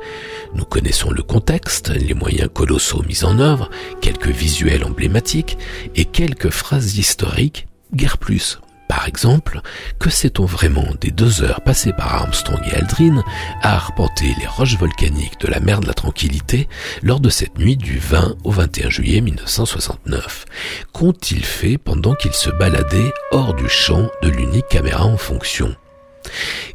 Nous 0.54 0.64
connaissons 0.64 1.10
le 1.10 1.22
contexte, 1.22 1.90
les 1.90 2.14
moyens 2.14 2.50
colossaux 2.52 3.02
mis 3.02 3.24
en 3.24 3.38
œuvre, 3.38 3.70
quelques 4.00 4.28
visuels 4.28 4.84
emblématiques 4.84 5.58
et 5.94 6.04
quelques 6.04 6.50
phrases 6.50 6.96
historiques, 6.96 7.66
guère 7.94 8.18
plus. 8.18 8.60
Par 8.88 9.08
exemple, 9.08 9.60
que 9.98 10.10
sait-on 10.10 10.44
vraiment 10.44 10.86
des 11.00 11.10
deux 11.10 11.42
heures 11.42 11.62
passées 11.62 11.92
par 11.92 12.14
Armstrong 12.14 12.60
et 12.70 12.74
Aldrin 12.74 13.24
à 13.62 13.76
arpenter 13.76 14.34
les 14.38 14.46
roches 14.46 14.78
volcaniques 14.78 15.40
de 15.40 15.48
la 15.48 15.60
mer 15.60 15.80
de 15.80 15.86
la 15.86 15.94
Tranquillité 15.94 16.68
lors 17.02 17.20
de 17.20 17.30
cette 17.30 17.58
nuit 17.58 17.76
du 17.76 17.98
20 17.98 18.36
au 18.44 18.50
21 18.50 18.90
juillet 18.90 19.20
1969 19.20 20.44
Qu'ont-ils 20.92 21.44
fait 21.44 21.78
pendant 21.78 22.14
qu'ils 22.14 22.34
se 22.34 22.50
baladaient 22.50 23.12
hors 23.32 23.54
du 23.54 23.68
champ 23.68 24.08
de 24.22 24.28
l'unique 24.28 24.68
caméra 24.68 25.06
en 25.06 25.16
fonction? 25.16 25.74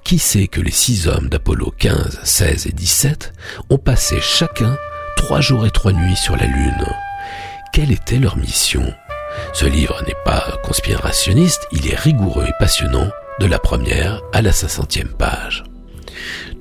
Qui 0.03 0.19
sait 0.19 0.47
que 0.47 0.61
les 0.61 0.71
six 0.71 1.07
hommes 1.07 1.29
d'Apollo 1.29 1.73
15, 1.77 2.19
16 2.23 2.67
et 2.67 2.71
17 2.71 3.33
ont 3.69 3.77
passé 3.77 4.19
chacun 4.21 4.77
trois 5.15 5.41
jours 5.41 5.65
et 5.65 5.71
trois 5.71 5.91
nuits 5.91 6.15
sur 6.15 6.35
la 6.35 6.45
Lune? 6.45 6.85
Quelle 7.73 7.91
était 7.91 8.19
leur 8.19 8.37
mission? 8.37 8.93
Ce 9.53 9.65
livre 9.65 10.01
n'est 10.07 10.15
pas 10.25 10.57
conspirationniste, 10.63 11.67
il 11.71 11.87
est 11.87 11.95
rigoureux 11.95 12.45
et 12.47 12.53
passionnant 12.59 13.09
de 13.39 13.45
la 13.45 13.59
première 13.59 14.21
à 14.33 14.41
la 14.41 14.51
500e 14.51 15.15
page. 15.15 15.63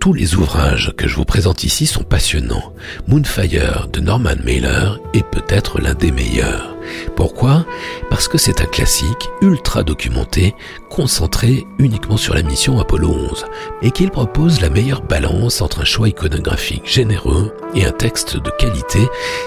Tous 0.01 0.12
les 0.12 0.36
ouvrages 0.36 0.92
que 0.96 1.09
je 1.09 1.16
vous 1.16 1.24
présente 1.24 1.64
ici 1.64 1.84
sont 1.84 2.05
passionnants. 2.05 2.72
Moonfire 3.09 3.88
de 3.92 3.99
Norman 3.99 4.36
Mailer 4.44 5.01
est 5.12 5.26
peut-être 5.28 5.80
l'un 5.80 5.94
des 5.94 6.12
meilleurs. 6.12 6.76
Pourquoi? 7.16 7.66
Parce 8.09 8.28
que 8.28 8.38
c'est 8.38 8.61
un 8.61 8.66
classique 8.66 9.28
ultra 9.42 9.82
documenté, 9.82 10.55
concentré 10.88 11.66
uniquement 11.78 12.16
sur 12.16 12.34
la 12.34 12.42
mission 12.42 12.78
Apollo 12.78 13.09
11, 13.09 13.44
et 13.82 13.90
qu'il 13.90 14.11
propose 14.11 14.61
la 14.61 14.70
meilleure 14.70 15.03
balance 15.03 15.61
entre 15.61 15.80
un 15.80 15.84
choix 15.84 16.09
iconographique 16.09 16.86
généreux 16.86 17.53
et 17.74 17.84
un 17.84 17.92
texte 17.92 18.36
de 18.36 18.51
qualité 18.51 19.01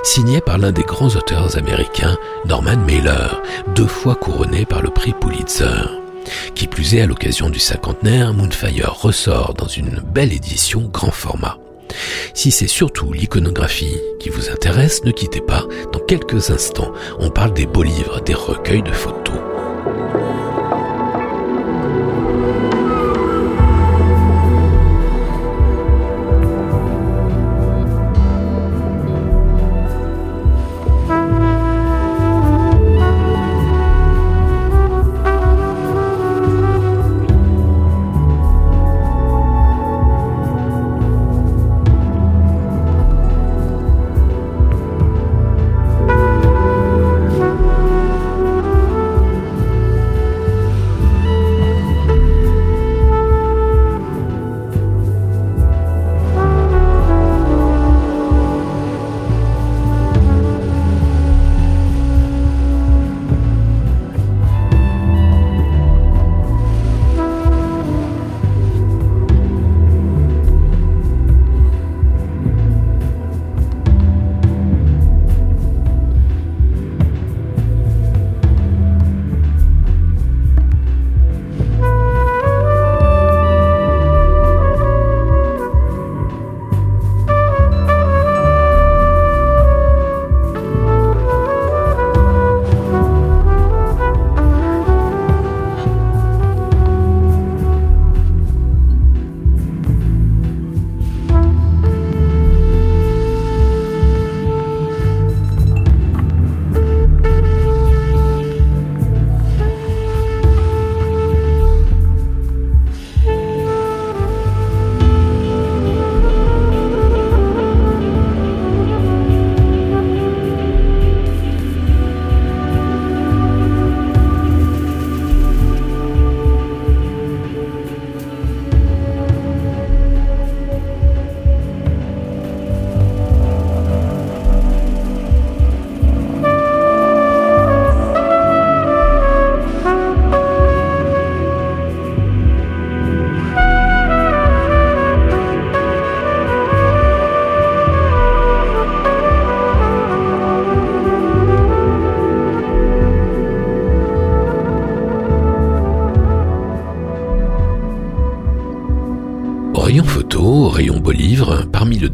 signé 0.03 0.41
par 0.41 0.57
l'un 0.57 0.73
des 0.73 0.83
grands 0.83 1.15
auteurs 1.15 1.57
américains, 1.57 2.17
Norman 2.45 2.77
Mailer, 2.85 3.41
deux 3.73 3.87
fois 3.87 4.15
couronné 4.15 4.65
par 4.65 4.81
le 4.81 4.89
prix 4.89 5.13
Pulitzer. 5.13 6.00
Qui 6.55 6.67
plus 6.67 6.95
est, 6.95 7.01
à 7.01 7.05
l'occasion 7.05 7.49
du 7.49 7.59
cinquantenaire, 7.59 8.33
Moonfire 8.33 8.93
ressort 8.93 9.53
dans 9.53 9.67
une 9.67 10.01
belle 10.13 10.33
édition 10.33 10.89
grand 10.91 11.11
format. 11.11 11.57
Si 12.33 12.51
c'est 12.51 12.67
surtout 12.67 13.11
l'iconographie 13.11 13.97
qui 14.19 14.29
vous 14.29 14.49
intéresse, 14.49 15.03
ne 15.03 15.11
quittez 15.11 15.41
pas, 15.41 15.65
dans 15.91 15.99
quelques 15.99 16.49
instants, 16.49 16.93
on 17.19 17.29
parle 17.29 17.53
des 17.53 17.65
beaux 17.65 17.83
livres, 17.83 18.21
des 18.21 18.33
recueils 18.33 18.83
de 18.83 18.91
photos. 18.91 19.39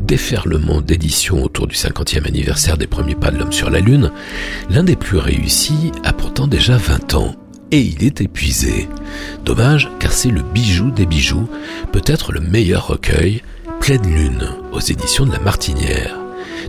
Déferlement 0.08 0.82
d'éditions 0.82 1.44
autour 1.44 1.68
du 1.68 1.76
50e 1.76 2.26
anniversaire 2.26 2.78
des 2.78 2.88
premiers 2.88 3.16
pas 3.16 3.30
de 3.30 3.38
l'homme 3.38 3.52
sur 3.52 3.70
la 3.70 3.82
Lune, 3.82 4.12
l'un 4.70 4.84
des 4.84 4.96
plus 4.96 5.18
réussis 5.18 5.92
a 6.04 6.14
pourtant 6.14 6.48
déjà 6.48 6.78
20 6.78 7.14
ans. 7.16 7.36
Et 7.72 7.82
il 7.82 8.06
est 8.06 8.22
épuisé. 8.22 8.88
Dommage, 9.44 9.92
car 10.00 10.14
c'est 10.14 10.32
le 10.32 10.42
bijou 10.42 10.90
des 10.92 11.06
bijoux, 11.06 11.50
peut-être 11.92 12.32
le 12.32 12.40
meilleur 12.40 12.88
recueil, 12.88 13.44
Pleine 13.82 14.08
Lune, 14.08 14.50
aux 14.72 14.80
éditions 14.80 15.26
de 15.26 15.34
la 15.34 15.40
Martinière, 15.40 16.18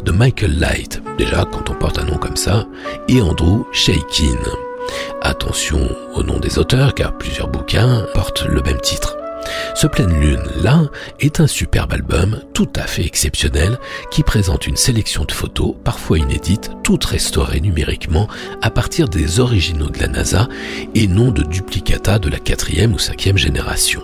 de 0.05 0.11
Michael 0.11 0.59
Light, 0.59 1.01
déjà 1.17 1.45
quand 1.51 1.71
on 1.71 1.75
porte 1.75 1.99
un 1.99 2.05
nom 2.05 2.19
comme 2.19 2.37
ça, 2.37 2.67
et 3.07 3.23
Andrew 3.23 3.65
Shakin. 3.73 4.39
Attention 5.23 5.89
au 6.15 6.25
nom 6.25 6.41
des 6.41 6.59
auteurs, 6.59 6.95
car 6.95 7.17
plusieurs 7.17 7.49
bouquins 7.49 8.05
portent 8.15 8.47
le 8.49 8.63
même 8.63 8.81
titre. 8.81 9.18
Ce 9.81 9.87
Pleine 9.87 10.19
Lune, 10.19 10.43
là, 10.61 10.83
est 11.21 11.39
un 11.39 11.47
superbe 11.47 11.93
album 11.93 12.41
tout 12.53 12.67
à 12.75 12.83
fait 12.83 13.07
exceptionnel 13.07 13.79
qui 14.11 14.25
présente 14.25 14.67
une 14.67 14.75
sélection 14.75 15.25
de 15.25 15.31
photos, 15.31 15.77
parfois 15.85 16.19
inédites, 16.19 16.73
toutes 16.83 17.05
restaurées 17.05 17.61
numériquement 17.61 18.27
à 18.61 18.73
partir 18.73 19.09
des 19.09 19.39
originaux 19.39 19.89
de 19.89 20.01
la 20.01 20.09
NASA 20.09 20.49
et 20.97 21.07
non 21.07 21.31
de 21.31 21.45
duplicata 21.45 22.19
de 22.19 22.29
la 22.29 22.41
quatrième 22.41 22.93
ou 22.93 22.99
cinquième 22.99 23.39
génération. 23.39 24.03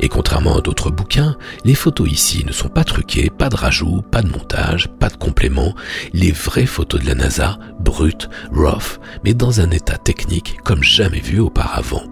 Et 0.00 0.10
contrairement 0.10 0.58
à 0.58 0.60
d'autres 0.60 0.90
bouquins, 0.90 1.38
les 1.64 1.74
photos 1.74 2.12
ici 2.12 2.44
ne 2.44 2.52
sont 2.52 2.68
pas 2.68 2.84
truquées, 2.84 3.30
pas 3.30 3.48
de 3.48 3.56
rajout, 3.56 4.02
pas 4.02 4.20
de 4.20 4.28
montage, 4.28 4.90
pas 5.00 5.08
de 5.08 5.16
complément, 5.16 5.74
les 6.12 6.30
vraies 6.30 6.66
photos 6.66 7.00
de 7.00 7.06
la 7.06 7.14
NASA, 7.14 7.58
brutes, 7.78 8.28
rough, 8.52 9.00
mais 9.24 9.32
dans 9.32 9.62
un 9.62 9.70
état 9.70 9.96
technique 9.96 10.58
comme 10.62 10.82
jamais 10.82 11.20
vu 11.20 11.40
auparavant. 11.40 12.02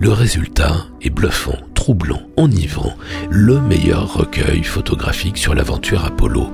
Le 0.00 0.12
résultat 0.12 0.86
est 1.00 1.10
bluffant, 1.10 1.58
troublant, 1.86 2.22
enivrant, 2.36 2.96
le 3.30 3.60
meilleur 3.60 4.14
recueil 4.14 4.64
photographique 4.64 5.38
sur 5.38 5.54
l'aventure 5.54 6.04
Apollo. 6.04 6.50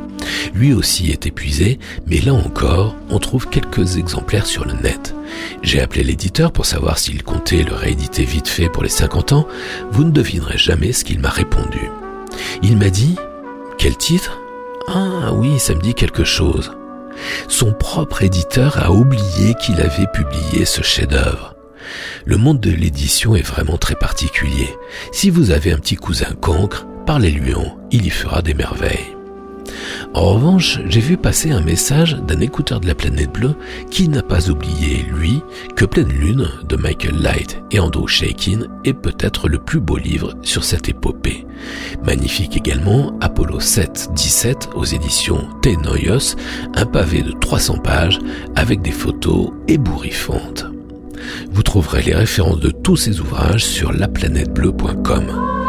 Lui 0.52 0.74
aussi 0.74 1.10
est 1.10 1.24
épuisé, 1.24 1.78
mais 2.06 2.20
là 2.20 2.34
encore, 2.34 2.94
on 3.08 3.18
trouve 3.18 3.48
quelques 3.48 3.96
exemplaires 3.96 4.44
sur 4.44 4.66
le 4.66 4.74
net. 4.74 5.14
J'ai 5.62 5.80
appelé 5.80 6.04
l'éditeur 6.04 6.52
pour 6.52 6.66
savoir 6.66 6.98
s'il 6.98 7.22
comptait 7.22 7.62
le 7.62 7.72
rééditer 7.72 8.24
vite 8.24 8.46
fait 8.46 8.68
pour 8.68 8.82
les 8.82 8.90
50 8.90 9.32
ans. 9.32 9.48
Vous 9.90 10.04
ne 10.04 10.10
devinerez 10.10 10.58
jamais 10.58 10.92
ce 10.92 11.02
qu'il 11.02 11.18
m'a 11.18 11.30
répondu. 11.30 11.88
Il 12.62 12.76
m'a 12.76 12.90
dit 12.90 13.16
Quel 13.78 13.96
titre? 13.96 14.38
Ah 14.86 15.32
oui, 15.32 15.58
ça 15.58 15.74
me 15.74 15.80
dit 15.80 15.94
quelque 15.94 16.24
chose. 16.24 16.72
Son 17.48 17.72
propre 17.72 18.22
éditeur 18.22 18.76
a 18.84 18.92
oublié 18.92 19.54
qu'il 19.64 19.80
avait 19.80 20.08
publié 20.12 20.66
ce 20.66 20.82
chef-d'œuvre. 20.82 21.54
Le 22.24 22.36
monde 22.36 22.60
de 22.60 22.70
l'édition 22.70 23.34
est 23.34 23.46
vraiment 23.46 23.78
très 23.78 23.94
particulier. 23.94 24.68
Si 25.12 25.30
vous 25.30 25.50
avez 25.50 25.72
un 25.72 25.78
petit 25.78 25.96
cousin 25.96 26.32
cancre, 26.40 26.86
parlez-lui 27.06 27.54
en, 27.54 27.78
il 27.90 28.06
y 28.06 28.10
fera 28.10 28.42
des 28.42 28.54
merveilles. 28.54 29.16
En 30.14 30.34
revanche, 30.34 30.80
j'ai 30.88 31.00
vu 31.00 31.16
passer 31.16 31.50
un 31.50 31.62
message 31.62 32.16
d'un 32.26 32.40
écouteur 32.40 32.80
de 32.80 32.86
la 32.86 32.94
planète 32.94 33.32
bleue 33.32 33.54
qui 33.90 34.08
n'a 34.08 34.22
pas 34.22 34.50
oublié, 34.50 35.06
lui, 35.10 35.40
que 35.76 35.84
Pleine 35.84 36.12
Lune 36.12 36.48
de 36.68 36.76
Michael 36.76 37.20
Light 37.20 37.62
et 37.70 37.80
Andrew 37.80 38.06
Shakin 38.06 38.66
est 38.84 38.92
peut-être 38.92 39.48
le 39.48 39.58
plus 39.58 39.80
beau 39.80 39.96
livre 39.96 40.34
sur 40.42 40.64
cette 40.64 40.88
épopée. 40.88 41.46
Magnifique 42.04 42.56
également 42.56 43.16
Apollo 43.20 43.60
7-17 43.60 44.74
aux 44.74 44.84
éditions 44.84 45.48
Tenoyos, 45.62 46.36
un 46.74 46.86
pavé 46.86 47.22
de 47.22 47.32
300 47.32 47.78
pages 47.78 48.18
avec 48.54 48.82
des 48.82 48.92
photos 48.92 49.50
ébouriffantes. 49.68 50.66
Vous 51.50 51.62
trouverez 51.62 52.02
les 52.02 52.14
références 52.14 52.60
de 52.60 52.70
tous 52.70 52.96
ces 52.96 53.20
ouvrages 53.20 53.64
sur 53.64 53.92
laplanètebleu.com. 53.92 55.61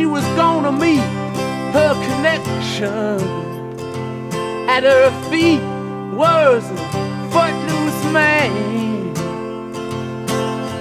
she 0.00 0.06
was 0.06 0.24
gonna 0.42 0.72
meet 0.72 1.04
her 1.76 1.92
connection. 2.06 3.20
At 4.66 4.82
her 4.82 5.10
feet 5.28 5.60
was 6.16 6.64
a 6.70 6.76
footloose 7.30 8.04
man. 8.10 8.50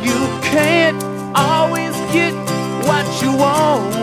You 0.08 0.20
can't 0.52 1.04
always 1.36 1.94
get 2.14 2.34
what 2.88 3.08
you 3.22 3.32
want. 3.36 3.94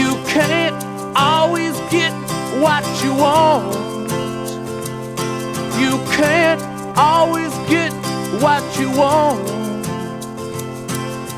You 0.00 0.10
can't 0.34 0.82
always 1.14 1.76
get 1.90 2.12
what 2.64 2.84
you 3.04 3.12
want. 3.14 3.76
You 5.78 5.92
can't 6.16 6.62
always 6.96 7.52
get 7.68 7.92
what 8.40 8.64
you 8.80 8.90
want. 8.92 9.59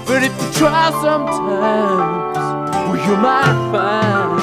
But 0.06 0.22
if 0.24 0.32
you 0.42 0.52
try 0.52 0.90
sometimes, 1.00 2.36
well, 2.88 2.96
you 3.06 3.16
might 3.16 3.70
find 3.72 4.40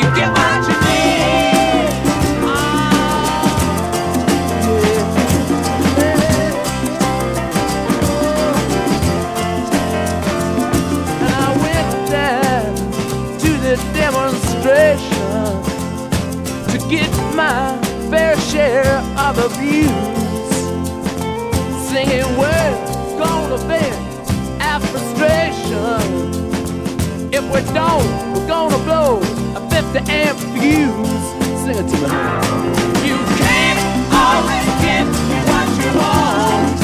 you 0.00 0.08
get 0.14 0.30
what 0.32 0.68
you 0.68 0.76
need. 0.86 1.92
And 11.20 11.32
I 11.34 11.50
went 11.66 11.90
down 12.10 12.74
to 13.38 13.50
the 13.66 13.74
demonstration 13.92 15.62
to 16.70 16.76
get 16.88 17.10
my 17.34 17.78
fair 18.10 18.36
share 18.40 19.00
of 19.18 19.38
abuse. 19.38 19.90
Singing, 21.88 22.36
we're 22.38 23.18
gonna 23.18 23.58
frustration. 23.58 24.01
If 25.84 27.44
we 27.52 27.60
don't, 27.74 28.06
we're 28.32 28.46
gonna 28.46 28.78
blow 28.84 29.18
a 29.56 29.60
50 29.68 29.98
amp 30.12 30.38
fuse. 30.54 31.24
Sing 31.62 31.76
it 31.76 31.88
to 31.90 31.96
me. 32.02 32.08
You 33.08 33.18
can't 33.42 33.80
always 34.14 34.68
get 34.86 35.06
what 35.50 35.68
you 35.82 35.90
want. 35.98 36.78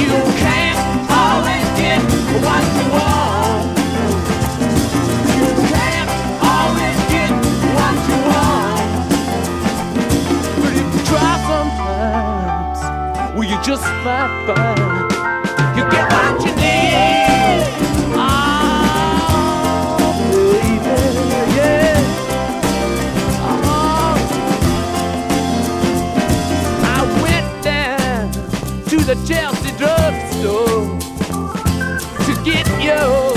You 0.00 0.12
can't 0.40 0.80
always 1.22 1.66
get 1.76 2.00
what 2.46 2.64
you 2.78 2.86
want. 2.96 3.76
You 5.36 5.48
can't 5.68 6.10
always 6.40 6.98
get 7.12 7.30
what 7.76 7.96
you 8.08 8.18
want. 8.32 8.88
But 10.62 10.72
if 10.80 10.86
you 10.94 11.00
try 11.12 11.32
sometimes, 11.52 12.80
you 13.50 13.58
just 13.62 13.84
might 14.02 14.32
find 14.46 15.04
you 15.76 15.84
get 15.90 16.06
what 16.12 16.33
the 29.06 29.14
Chelsea 29.26 29.70
drugstore 29.76 30.98
to 32.24 32.32
get 32.42 32.66
your 32.82 33.34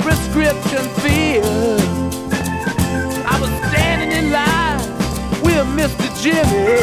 prescription 0.00 0.88
filled. 1.02 1.80
I 3.26 3.38
was 3.38 3.50
standing 3.68 4.10
in 4.16 4.32
line 4.32 4.80
with 5.42 5.66
Mr. 5.76 6.08
Jimmy. 6.22 6.80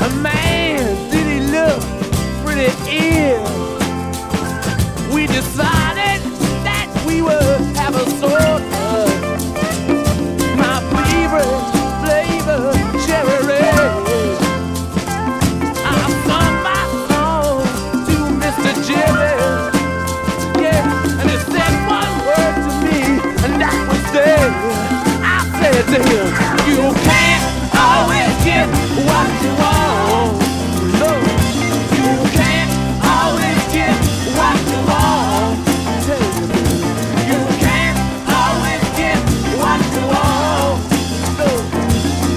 A 0.00 0.22
man, 0.22 1.10
did 1.10 1.26
he 1.26 1.40
look 1.52 1.82
pretty 2.42 2.72
ill? 2.88 3.45
To 25.98 26.02
him, 26.02 26.26
You 26.68 26.82
can't 27.08 27.44
always 27.74 28.32
get 28.44 28.68
what 29.08 29.28
you 29.42 29.52
want. 29.56 30.36
No, 31.00 31.10
you 31.96 32.12
can't 32.36 32.70
always 33.00 33.60
get 33.72 33.96
what 34.36 34.58
you 34.72 34.80
want. 34.90 35.56
You, 37.28 37.40
can't 37.64 37.98
always 38.28 38.84
get 39.00 39.18
what 39.56 39.80
you 39.94 40.04
want. 40.12 40.80
No, 41.40 41.48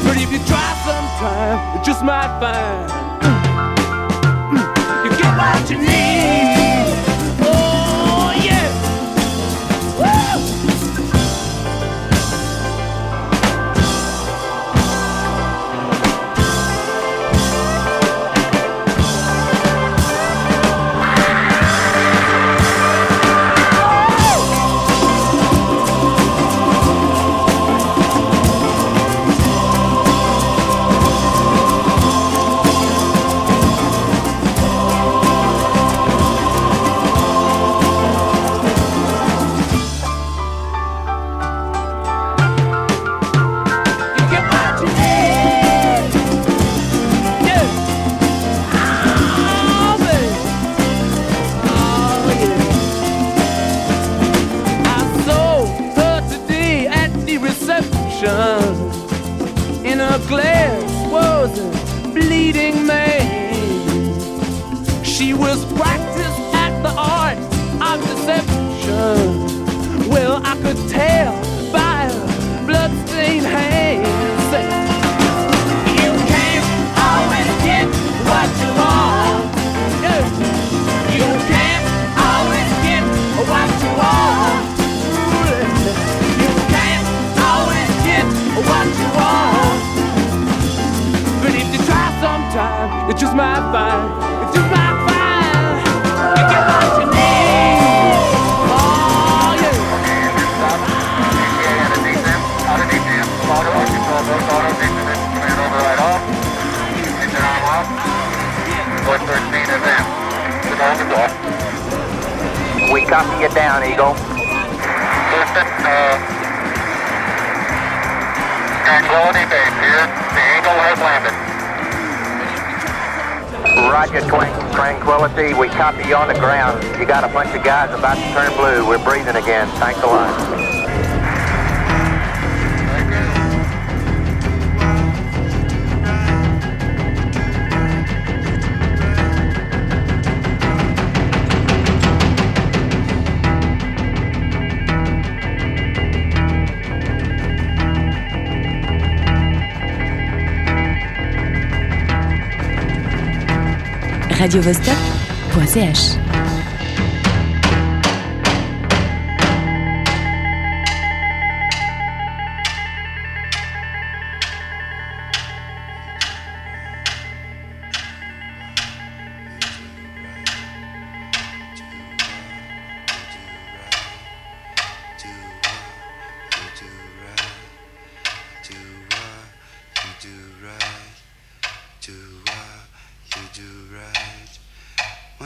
but 0.06 0.16
if 0.18 0.32
you 0.32 0.40
try 0.48 0.70
sometime, 0.86 1.78
you 1.78 1.84
just 1.84 2.04
might 2.04 2.40
find 2.40 3.09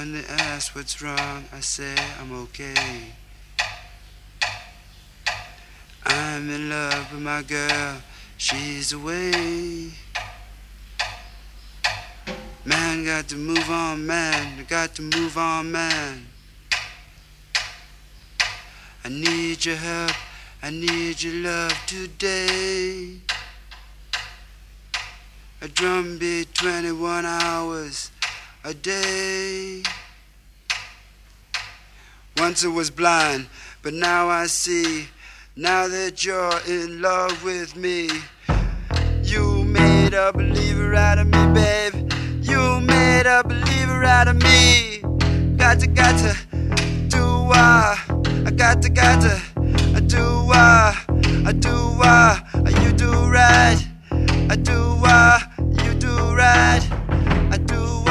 When 0.03 0.11
they 0.11 0.25
ask 0.27 0.75
what's 0.75 1.01
wrong, 1.01 1.45
I 1.53 1.61
say 1.61 1.95
I'm 2.19 2.33
okay. 2.43 3.13
I'm 6.05 6.49
in 6.49 6.69
love 6.69 7.13
with 7.13 7.21
my 7.21 7.41
girl, 7.41 8.01
she's 8.35 8.91
away. 8.91 9.91
Man, 12.65 13.05
got 13.05 13.29
to 13.29 13.37
move 13.37 13.69
on, 13.69 14.05
man, 14.05 14.59
I 14.59 14.63
got 14.63 14.93
to 14.95 15.03
move 15.03 15.37
on, 15.37 15.71
man. 15.71 16.27
I 19.05 19.07
need 19.07 19.63
your 19.63 19.77
help, 19.77 20.17
I 20.61 20.69
need 20.69 21.23
your 21.23 21.35
love 21.49 21.81
today. 21.87 23.21
A 25.61 25.69
drum 25.69 26.17
beat 26.17 26.53
21 26.55 27.25
hours 27.25 28.11
a 28.65 28.73
day. 28.73 29.83
Once 32.37 32.63
I 32.63 32.69
was 32.69 32.89
blind, 32.89 33.47
but 33.81 33.93
now 33.93 34.29
I 34.29 34.47
see. 34.47 35.07
Now 35.55 35.87
that 35.87 36.23
you're 36.23 36.59
in 36.67 37.01
love 37.01 37.43
with 37.43 37.75
me, 37.75 38.09
you 39.21 39.63
made 39.65 40.13
a 40.13 40.31
believer 40.31 40.95
out 40.95 41.19
of 41.19 41.27
me, 41.27 41.53
babe. 41.53 42.11
You 42.41 42.79
made 42.79 43.25
a 43.25 43.43
believer 43.43 44.03
out 44.03 44.27
of 44.29 44.41
me. 44.41 44.99
Got 45.57 45.81
to, 45.81 45.87
got 45.87 46.17
to 46.19 46.35
do 47.09 47.23
uh, 47.53 47.95
I 48.45 48.51
got 48.55 48.81
to, 48.81 48.89
got 48.89 49.21
to 49.21 49.41
I 49.95 49.99
do 49.99 50.49
uh, 50.51 50.93
I 51.45 51.51
do 51.51 51.75
uh, 52.01 52.39
you 52.81 52.93
do 52.93 53.11
right. 53.29 53.77
I 54.49 54.55
do 54.55 54.73
you 54.73 54.93
do 54.95 55.01
right. 55.01 55.03
I 55.03 55.03
do 55.03 55.03
uh, 55.03 55.39
you 55.83 55.93
do 55.95 56.15
right. 56.35 56.81
I 57.51 57.57
do 57.57 58.02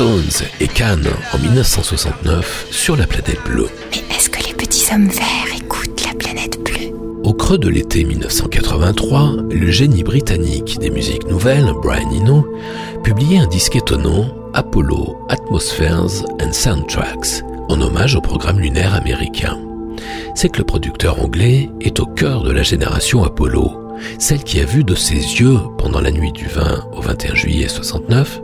Stones 0.00 0.46
et 0.60 0.66
Cannes 0.66 1.10
en 1.34 1.38
1969 1.38 2.68
sur 2.70 2.96
la 2.96 3.06
planète 3.06 3.44
bleue. 3.44 3.68
Mais 3.90 4.16
est-ce 4.16 4.30
que 4.30 4.42
les 4.46 4.54
petits 4.54 4.86
hommes 4.94 5.08
verts 5.08 5.54
écoutent 5.54 6.06
la 6.06 6.14
planète 6.14 6.58
bleue? 6.64 6.96
Au 7.22 7.34
creux 7.34 7.58
de 7.58 7.68
l'été 7.68 8.04
1983, 8.04 9.34
le 9.50 9.70
génie 9.70 10.02
britannique 10.02 10.78
des 10.78 10.88
musiques 10.88 11.26
nouvelles, 11.26 11.70
Brian 11.82 12.10
Eno, 12.12 12.46
publiait 13.04 13.40
un 13.40 13.46
disque 13.46 13.76
étonnant, 13.76 14.24
Apollo 14.54 15.18
Atmospheres 15.28 16.24
and 16.40 16.52
Soundtracks, 16.52 17.44
en 17.68 17.78
hommage 17.82 18.14
au 18.14 18.22
programme 18.22 18.58
lunaire 18.58 18.94
américain. 18.94 19.58
C'est 20.34 20.48
que 20.48 20.60
le 20.60 20.64
producteur 20.64 21.22
anglais 21.22 21.68
est 21.82 22.00
au 22.00 22.06
cœur 22.06 22.42
de 22.42 22.52
la 22.52 22.62
génération 22.62 23.22
Apollo, 23.22 23.79
celle 24.20 24.44
qui 24.44 24.60
a 24.60 24.64
vu 24.64 24.84
de 24.84 24.94
ses 24.94 25.14
yeux, 25.14 25.58
pendant 25.78 26.00
la 26.00 26.12
nuit 26.12 26.30
du 26.30 26.46
20 26.46 26.90
au 26.92 27.00
21 27.00 27.34
juillet 27.34 27.68
69, 27.68 28.40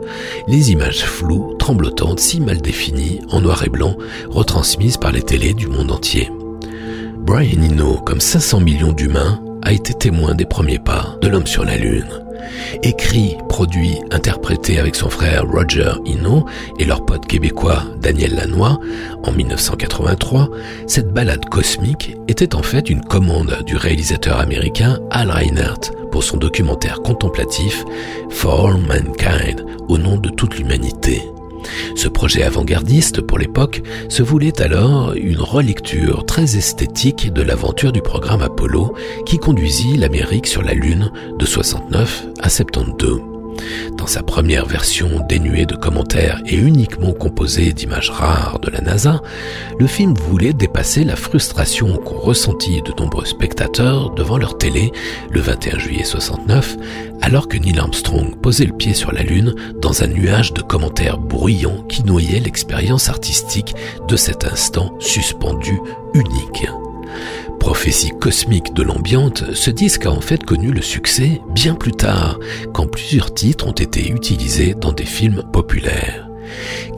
les 0.47 0.71
images 0.71 1.05
floues, 1.05 1.53
tremblotantes, 1.59 2.19
si 2.19 2.41
mal 2.41 2.61
définies, 2.61 3.21
en 3.29 3.41
noir 3.41 3.63
et 3.63 3.69
blanc, 3.69 3.95
retransmises 4.29 4.97
par 4.97 5.11
les 5.11 5.21
télés 5.21 5.53
du 5.53 5.67
monde 5.67 5.91
entier. 5.91 6.31
Brian 7.19 7.61
Eno, 7.61 7.97
comme 7.97 8.19
500 8.19 8.59
millions 8.61 8.91
d'humains, 8.91 9.39
a 9.61 9.71
été 9.71 9.93
témoin 9.93 10.33
des 10.33 10.45
premiers 10.45 10.79
pas 10.79 11.15
de 11.21 11.27
l'homme 11.27 11.47
sur 11.47 11.63
la 11.63 11.77
Lune. 11.77 12.26
Écrit, 12.83 13.37
produit, 13.49 13.99
interprété 14.11 14.79
avec 14.79 14.95
son 14.95 15.09
frère 15.09 15.45
Roger 15.47 15.91
Eno 16.05 16.45
et 16.79 16.85
leur 16.85 17.05
pote 17.05 17.25
québécois 17.25 17.83
Daniel 17.99 18.35
Lanois 18.35 18.79
en 19.23 19.31
1983, 19.31 20.49
cette 20.87 21.11
balade 21.11 21.45
cosmique 21.45 22.15
était 22.27 22.55
en 22.55 22.63
fait 22.63 22.89
une 22.89 23.03
commande 23.03 23.63
du 23.65 23.75
réalisateur 23.75 24.39
américain 24.39 24.99
Al 25.11 25.31
Reinert 25.31 25.91
pour 26.11 26.23
son 26.23 26.37
documentaire 26.37 27.01
contemplatif 27.01 27.83
For 28.29 28.67
All 28.67 28.77
Mankind, 28.77 29.65
au 29.87 29.97
nom 29.97 30.17
de 30.17 30.29
toute 30.29 30.57
l'humanité. 30.57 31.21
Ce 31.95 32.07
projet 32.07 32.43
avant-gardiste 32.43 33.21
pour 33.21 33.37
l'époque 33.37 33.81
se 34.09 34.23
voulait 34.23 34.61
alors 34.61 35.13
une 35.13 35.39
relecture 35.39 36.25
très 36.25 36.57
esthétique 36.57 37.31
de 37.33 37.41
l'aventure 37.41 37.91
du 37.91 38.01
programme 38.01 38.41
Apollo 38.41 38.93
qui 39.25 39.37
conduisit 39.37 39.97
l'Amérique 39.97 40.47
sur 40.47 40.61
la 40.61 40.73
Lune 40.73 41.11
de 41.37 41.45
69 41.45 42.27
à 42.39 42.49
72. 42.49 43.36
Dans 43.97 44.07
sa 44.07 44.23
première 44.23 44.65
version 44.65 45.25
dénuée 45.27 45.65
de 45.65 45.75
commentaires 45.75 46.41
et 46.45 46.55
uniquement 46.55 47.13
composée 47.13 47.73
d'images 47.73 48.09
rares 48.09 48.59
de 48.59 48.69
la 48.69 48.81
NASA, 48.81 49.21
le 49.79 49.87
film 49.87 50.13
voulait 50.13 50.53
dépasser 50.53 51.03
la 51.03 51.15
frustration 51.15 51.97
qu'ont 51.97 52.19
ressentie 52.19 52.81
de 52.81 52.93
nombreux 52.99 53.25
spectateurs 53.25 54.11
devant 54.11 54.37
leur 54.37 54.57
télé 54.57 54.91
le 55.31 55.41
21 55.41 55.79
juillet 55.79 56.03
69, 56.03 56.77
alors 57.21 57.47
que 57.47 57.57
Neil 57.57 57.79
Armstrong 57.79 58.35
posait 58.41 58.65
le 58.65 58.73
pied 58.73 58.93
sur 58.93 59.11
la 59.11 59.23
Lune 59.23 59.55
dans 59.81 60.03
un 60.03 60.07
nuage 60.07 60.53
de 60.53 60.61
commentaires 60.61 61.17
bruyants 61.17 61.83
qui 61.89 62.03
noyait 62.03 62.39
l'expérience 62.39 63.09
artistique 63.09 63.75
de 64.07 64.15
cet 64.15 64.45
instant 64.45 64.93
suspendu 64.99 65.79
unique. 66.13 66.67
Prophétie 67.67 68.11
cosmique 68.17 68.73
de 68.73 68.81
l'ambiante, 68.81 69.53
ce 69.53 69.69
disque 69.69 70.05
a 70.05 70.11
en 70.11 70.21
fait 70.21 70.41
connu 70.45 70.71
le 70.71 70.81
succès 70.81 71.41
bien 71.49 71.75
plus 71.75 71.91
tard, 71.91 72.39
quand 72.73 72.87
plusieurs 72.87 73.33
titres 73.33 73.67
ont 73.67 73.73
été 73.73 74.09
utilisés 74.09 74.73
dans 74.73 74.93
des 74.93 75.03
films 75.03 75.43
populaires. 75.51 76.26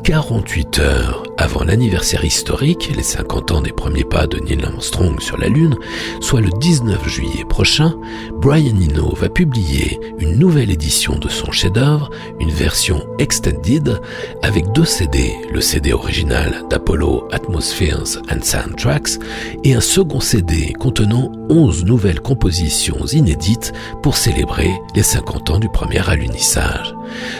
48 0.03 0.79
heures 0.79 1.23
avant 1.37 1.63
l'anniversaire 1.63 2.25
historique, 2.25 2.91
les 2.95 3.03
50 3.03 3.51
ans 3.51 3.61
des 3.61 3.71
premiers 3.71 4.03
pas 4.03 4.27
de 4.27 4.39
Neil 4.39 4.63
Armstrong 4.63 5.19
sur 5.21 5.37
la 5.37 5.47
Lune, 5.47 5.77
soit 6.19 6.41
le 6.41 6.49
19 6.59 7.07
juillet 7.07 7.45
prochain, 7.47 7.95
Brian 8.33 8.75
Eno 8.75 9.13
va 9.15 9.29
publier 9.29 9.99
une 10.19 10.37
nouvelle 10.37 10.69
édition 10.69 11.17
de 11.17 11.29
son 11.29 11.51
chef-d'œuvre, 11.51 12.09
une 12.39 12.51
version 12.51 13.05
extended 13.19 14.01
avec 14.41 14.71
deux 14.73 14.85
CD, 14.85 15.33
le 15.53 15.61
CD 15.61 15.93
original 15.93 16.65
d'Apollo 16.69 17.27
Atmospheres 17.31 18.21
and 18.29 18.41
Soundtracks 18.41 19.19
et 19.63 19.73
un 19.73 19.81
second 19.81 20.19
CD 20.19 20.73
contenant 20.73 21.31
11 21.49 21.85
nouvelles 21.85 22.21
compositions 22.21 23.05
inédites 23.05 23.73
pour 24.03 24.17
célébrer 24.17 24.71
les 24.95 25.03
50 25.03 25.51
ans 25.51 25.59
du 25.59 25.69
premier 25.69 26.07
alunissage. 26.09 26.93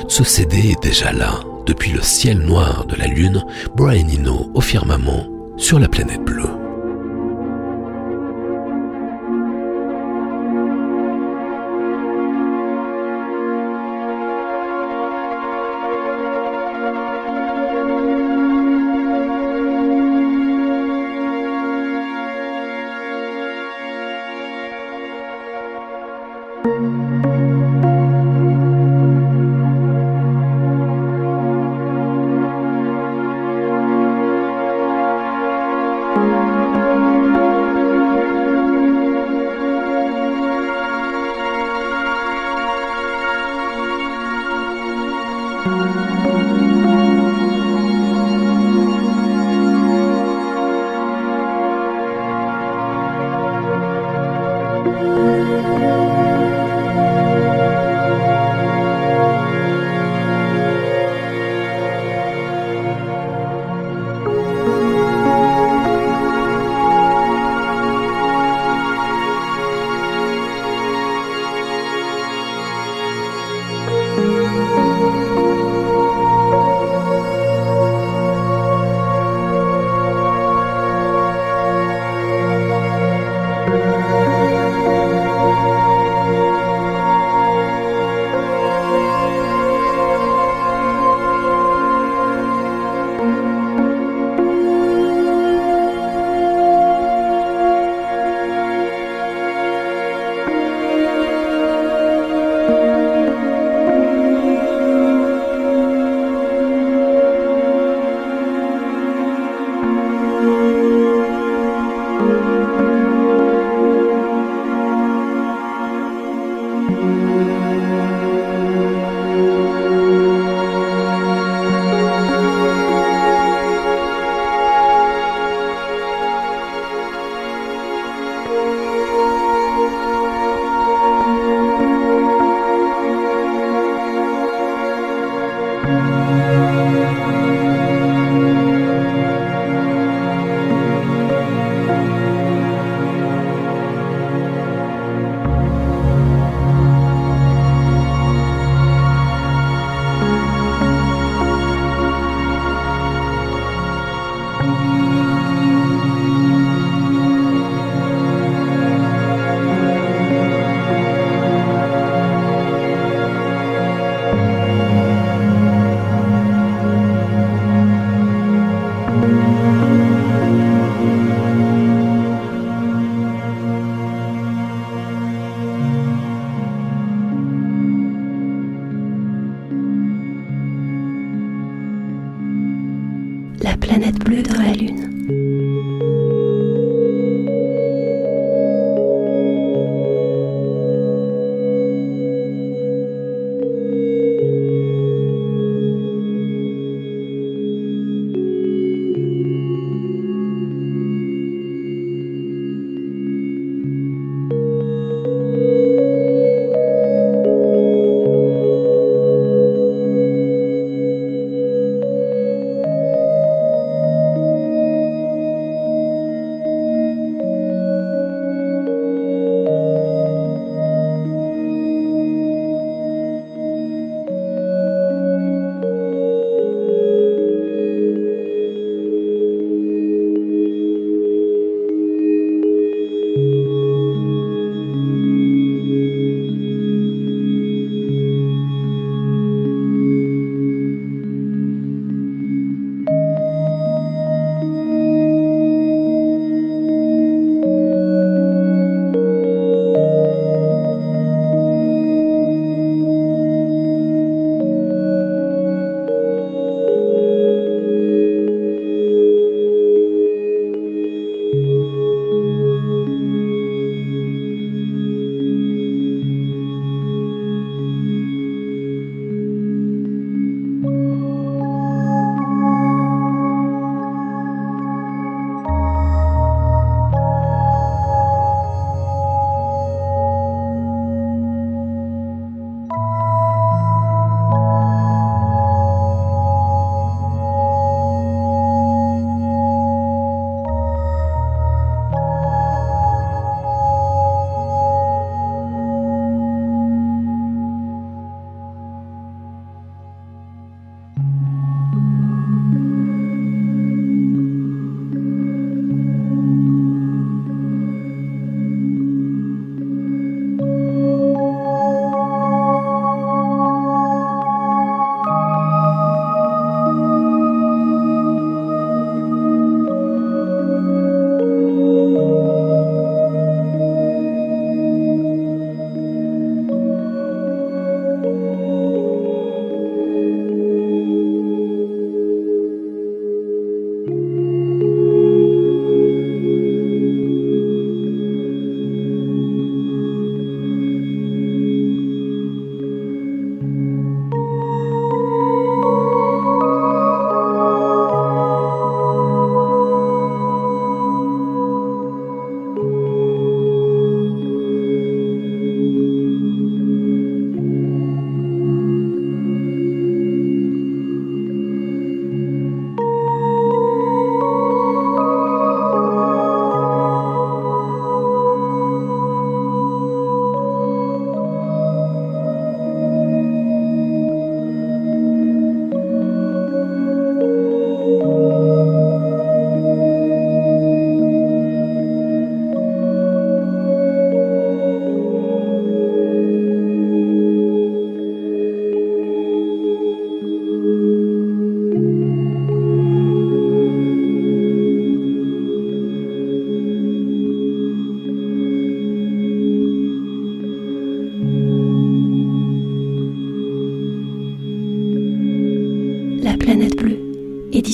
Ce 0.08 0.24
CD 0.24 0.70
est 0.72 0.84
déjà 0.84 1.12
là, 1.12 1.40
depuis 1.66 1.92
le 1.92 2.02
ciel 2.02 2.40
noir 2.40 2.86
de 2.86 2.96
la 2.96 3.08
Lune, 3.08 3.44
Brian 3.76 4.08
Eno 4.08 4.52
au 4.54 4.62
firmament 4.62 5.28
sur 5.58 5.80
la 5.80 5.88
planète 5.88 6.24
bleue. 6.24 6.59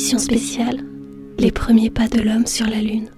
Spéciale 0.05 0.85
Les 1.39 1.51
premiers 1.51 1.89
pas 1.89 2.07
de 2.07 2.21
l'homme 2.21 2.45
sur 2.45 2.67
la 2.67 2.79
Lune. 2.79 3.09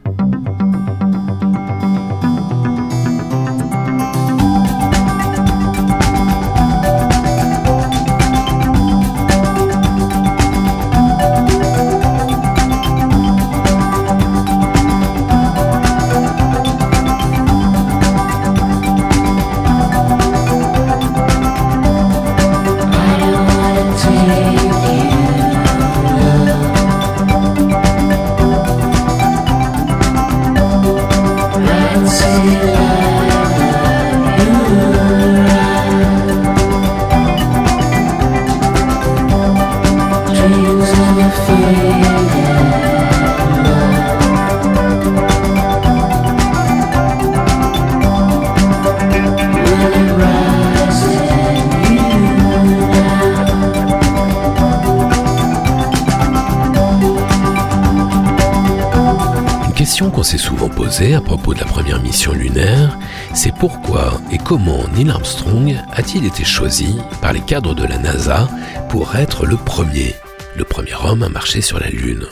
à 60.99 61.22
propos 61.22 61.53
de 61.53 61.60
la 61.60 61.65
première 61.65 62.02
mission 62.02 62.34
lunaire, 62.34 62.98
c'est 63.34 63.53
pourquoi 63.53 64.19
et 64.32 64.40
comment 64.40 64.84
Neil 64.95 65.11
Armstrong 65.11 65.76
a-t-il 65.94 66.26
été 66.26 66.44
choisi 66.44 66.98
par 67.22 67.34
les 67.34 67.40
cadres 67.40 67.76
de 67.76 67.86
la 67.86 67.99
NASA 67.99 68.49
pour 68.90 69.15
être 69.15 69.45
le 69.45 69.57
premier, 69.57 70.15
le 70.56 70.64
premier 70.64 70.95
homme 71.03 71.22
à 71.22 71.30
marcher 71.30 71.61
sur 71.61 71.80
la 71.80 71.90
Lune. 71.90 72.26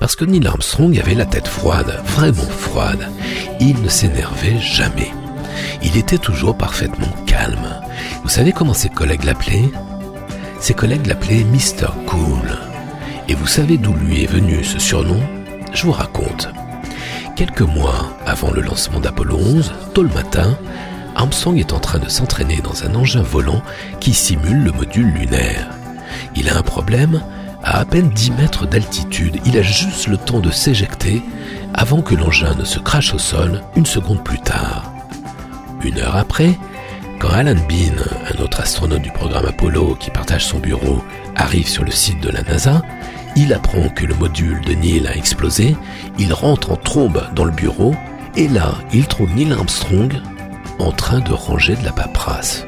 Parce 0.00 0.16
que 0.16 0.24
Neil 0.24 0.44
Armstrong 0.46 0.98
avait 0.98 1.14
la 1.14 1.24
tête 1.24 1.46
froide, 1.46 2.00
vraiment 2.04 2.42
froide. 2.42 3.08
Il 3.60 3.80
ne 3.80 3.88
s'énervait 3.88 4.58
jamais. 4.58 5.12
Il 5.80 5.96
était 5.96 6.18
toujours 6.18 6.56
parfaitement 6.56 7.14
calme. 7.26 7.80
Vous 8.24 8.28
savez 8.28 8.50
comment 8.50 8.74
ses 8.74 8.88
collègues 8.88 9.24
l'appelaient? 9.24 9.70
Ses 10.60 10.74
collègues 10.74 11.06
l'appelaient 11.06 11.44
Mr. 11.44 11.92
Cool. 12.06 12.58
Et 13.28 13.34
vous 13.34 13.46
savez 13.46 13.78
d'où 13.78 13.94
lui 13.94 14.24
est 14.24 14.30
venu 14.30 14.64
ce 14.64 14.80
surnom? 14.80 15.20
Je 15.72 15.84
vous 15.84 15.92
raconte. 15.92 16.17
Quelques 17.38 17.60
mois 17.60 18.16
avant 18.26 18.50
le 18.50 18.60
lancement 18.60 18.98
d'Apollo 18.98 19.36
11, 19.36 19.72
tôt 19.94 20.02
le 20.02 20.08
matin, 20.08 20.58
Armstrong 21.14 21.56
est 21.56 21.72
en 21.72 21.78
train 21.78 22.00
de 22.00 22.08
s'entraîner 22.08 22.56
dans 22.56 22.82
un 22.82 22.96
engin 22.96 23.22
volant 23.22 23.62
qui 24.00 24.12
simule 24.12 24.64
le 24.64 24.72
module 24.72 25.06
lunaire. 25.06 25.68
Il 26.34 26.48
a 26.48 26.56
un 26.56 26.62
problème, 26.62 27.22
à 27.62 27.78
à 27.78 27.84
peine 27.84 28.08
10 28.08 28.32
mètres 28.32 28.66
d'altitude, 28.66 29.38
il 29.44 29.56
a 29.56 29.62
juste 29.62 30.08
le 30.08 30.16
temps 30.16 30.40
de 30.40 30.50
s'éjecter 30.50 31.22
avant 31.74 32.02
que 32.02 32.16
l'engin 32.16 32.56
ne 32.56 32.64
se 32.64 32.80
crache 32.80 33.14
au 33.14 33.20
sol 33.20 33.62
une 33.76 33.86
seconde 33.86 34.24
plus 34.24 34.40
tard. 34.40 34.92
Une 35.84 35.98
heure 35.98 36.16
après, 36.16 36.58
quand 37.20 37.30
Alan 37.30 37.54
Bean, 37.68 38.02
un 38.34 38.42
autre 38.42 38.62
astronaute 38.62 39.02
du 39.02 39.12
programme 39.12 39.46
Apollo 39.46 39.96
qui 40.00 40.10
partage 40.10 40.44
son 40.44 40.58
bureau, 40.58 41.04
arrive 41.36 41.68
sur 41.68 41.84
le 41.84 41.92
site 41.92 42.20
de 42.20 42.30
la 42.30 42.42
NASA, 42.42 42.82
il 43.38 43.52
apprend 43.52 43.88
que 43.88 44.04
le 44.04 44.16
module 44.16 44.60
de 44.62 44.74
Neil 44.74 45.06
a 45.06 45.16
explosé, 45.16 45.76
il 46.18 46.32
rentre 46.32 46.72
en 46.72 46.76
trombe 46.76 47.22
dans 47.36 47.44
le 47.44 47.52
bureau, 47.52 47.94
et 48.36 48.48
là, 48.48 48.74
il 48.92 49.06
trouve 49.06 49.32
Neil 49.32 49.52
Armstrong 49.52 50.12
en 50.80 50.90
train 50.90 51.20
de 51.20 51.32
ranger 51.32 51.76
de 51.76 51.84
la 51.84 51.92
paperasse. 51.92 52.66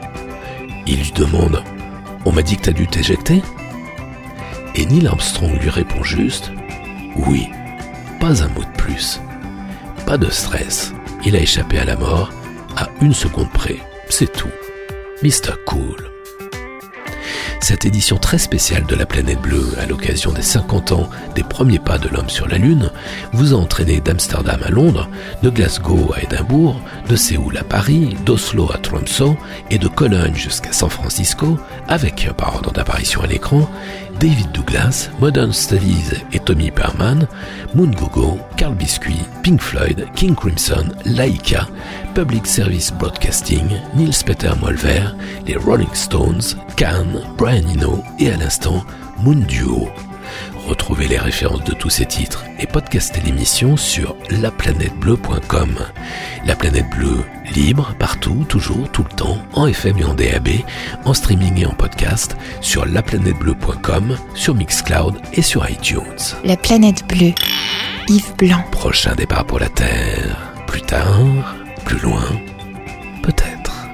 Il 0.87 0.99
lui 1.01 1.13
demande 1.13 1.63
On 2.25 2.33
m'a 2.33 2.43
dit 2.43 2.57
que 2.57 2.63
t'as 2.63 2.73
dû 2.73 2.87
t'éjecter? 2.87 3.43
Et 4.77 4.87
Neil 4.87 5.09
Armstrong 5.09 5.61
lui 5.61 5.71
répond 5.71 6.05
juste 6.05 6.53
Oui, 7.17 7.49
pas 8.21 8.45
un 8.45 8.49
mot 8.49 8.63
de 8.63 8.79
plus. 8.79 9.21
Pas 10.07 10.19
de 10.19 10.31
stress, 10.31 10.95
il 11.25 11.35
a 11.35 11.41
échappé 11.41 11.81
à 11.81 11.85
la 11.85 11.97
mort 11.97 12.31
à 12.77 12.89
une 13.03 13.15
seconde 13.15 13.51
près, 13.51 13.79
c'est 14.09 14.33
tout. 14.33 14.49
Mr. 15.23 15.57
Cool. 15.67 16.10
Cette 17.63 17.85
édition 17.85 18.17
très 18.17 18.39
spéciale 18.39 18.85
de 18.87 18.97
la 18.97 19.05
planète 19.05 19.41
bleue, 19.41 19.75
à 19.79 19.87
l'occasion 19.87 20.33
des 20.33 20.43
50 20.43 20.93
ans 20.93 21.11
des 21.35 21.43
premiers 21.43 21.79
pas 21.79 21.99
de 21.99 22.09
l'homme 22.09 22.31
sur 22.31 22.49
la 22.49 22.57
Lune, 22.57 22.91
vous 23.33 23.53
a 23.53 23.57
entraîné 23.57 24.01
d'Amsterdam 24.01 24.61
à 24.65 24.71
Londres, 24.71 25.09
de 25.43 25.51
Glasgow 25.51 26.13
à 26.15 26.23
Édimbourg, 26.23 26.81
de 27.11 27.17
Séoul 27.17 27.57
à 27.59 27.65
Paris, 27.65 28.17
d'Oslo 28.25 28.71
à 28.73 28.79
Tromsø 28.79 29.35
et 29.69 29.79
de 29.79 29.89
Cologne 29.89 30.37
jusqu'à 30.37 30.73
San 30.73 30.89
Francisco, 30.89 31.59
avec, 31.89 32.31
par 32.37 32.55
ordre 32.55 32.73
d'apparition 32.73 33.21
à 33.23 33.27
l'écran, 33.27 33.69
David 34.21 34.53
Douglas, 34.53 35.11
Modern 35.19 35.53
Studies 35.53 36.13
et 36.33 36.39
Tommy 36.39 36.71
Perman, 36.71 37.27
Moon 37.75 37.91
Gogo, 37.91 38.39
Carl 38.57 38.77
Biscuit, 38.77 39.25
Pink 39.43 39.61
Floyd, 39.61 40.07
King 40.15 40.37
Crimson, 40.37 40.87
Laika, 41.05 41.67
Public 42.15 42.47
Service 42.47 42.93
Broadcasting, 42.93 43.67
Niels 43.97 44.25
Peter 44.25 44.53
Molver, 44.61 45.03
les 45.49 45.57
Rolling 45.57 45.95
Stones, 45.95 46.55
Cannes, 46.77 47.23
Brian 47.37 47.67
Eno 47.75 48.05
et 48.21 48.31
à 48.31 48.37
l'instant 48.37 48.85
Moon 49.19 49.41
Duo. 49.49 49.89
Retrouvez 50.71 51.09
les 51.09 51.19
références 51.19 51.65
de 51.65 51.75
tous 51.75 51.91
ces 51.91 52.07
titres 52.07 52.45
et 52.61 52.67
podcastez 52.69 53.21
l'émission 53.23 53.77
sur 53.77 54.15
laplanètebleu.com. 54.31 55.75
La 56.47 56.55
planète 56.55 56.89
bleue, 56.91 57.25
libre, 57.57 57.93
partout, 57.99 58.47
toujours, 58.49 58.89
tout 58.93 59.03
le 59.03 59.17
temps, 59.17 59.39
en 59.53 59.67
FM 59.67 59.99
et 59.99 60.05
en 60.05 60.15
DAB, 60.15 60.49
en 61.05 61.13
streaming 61.13 61.59
et 61.59 61.67
en 61.67 61.73
podcast, 61.73 62.37
sur 62.61 62.87
laplanètebleu.com, 62.87 64.17
sur 64.37 64.55
Mixcloud 64.55 65.21
et 65.33 65.43
sur 65.43 65.69
iTunes. 65.69 66.37
La 66.45 66.57
planète 66.57 67.05
bleue. 67.09 67.35
Yves 68.09 68.37
Blanc. 68.39 68.63
Prochain 68.71 69.17
départ 69.17 69.47
pour 69.47 69.59
la 69.59 69.71
Terre. 69.71 70.53
Plus 70.69 70.83
tard, 70.83 71.57
plus 71.85 71.99
loin, 71.99 72.23
peut-être. 73.25 73.89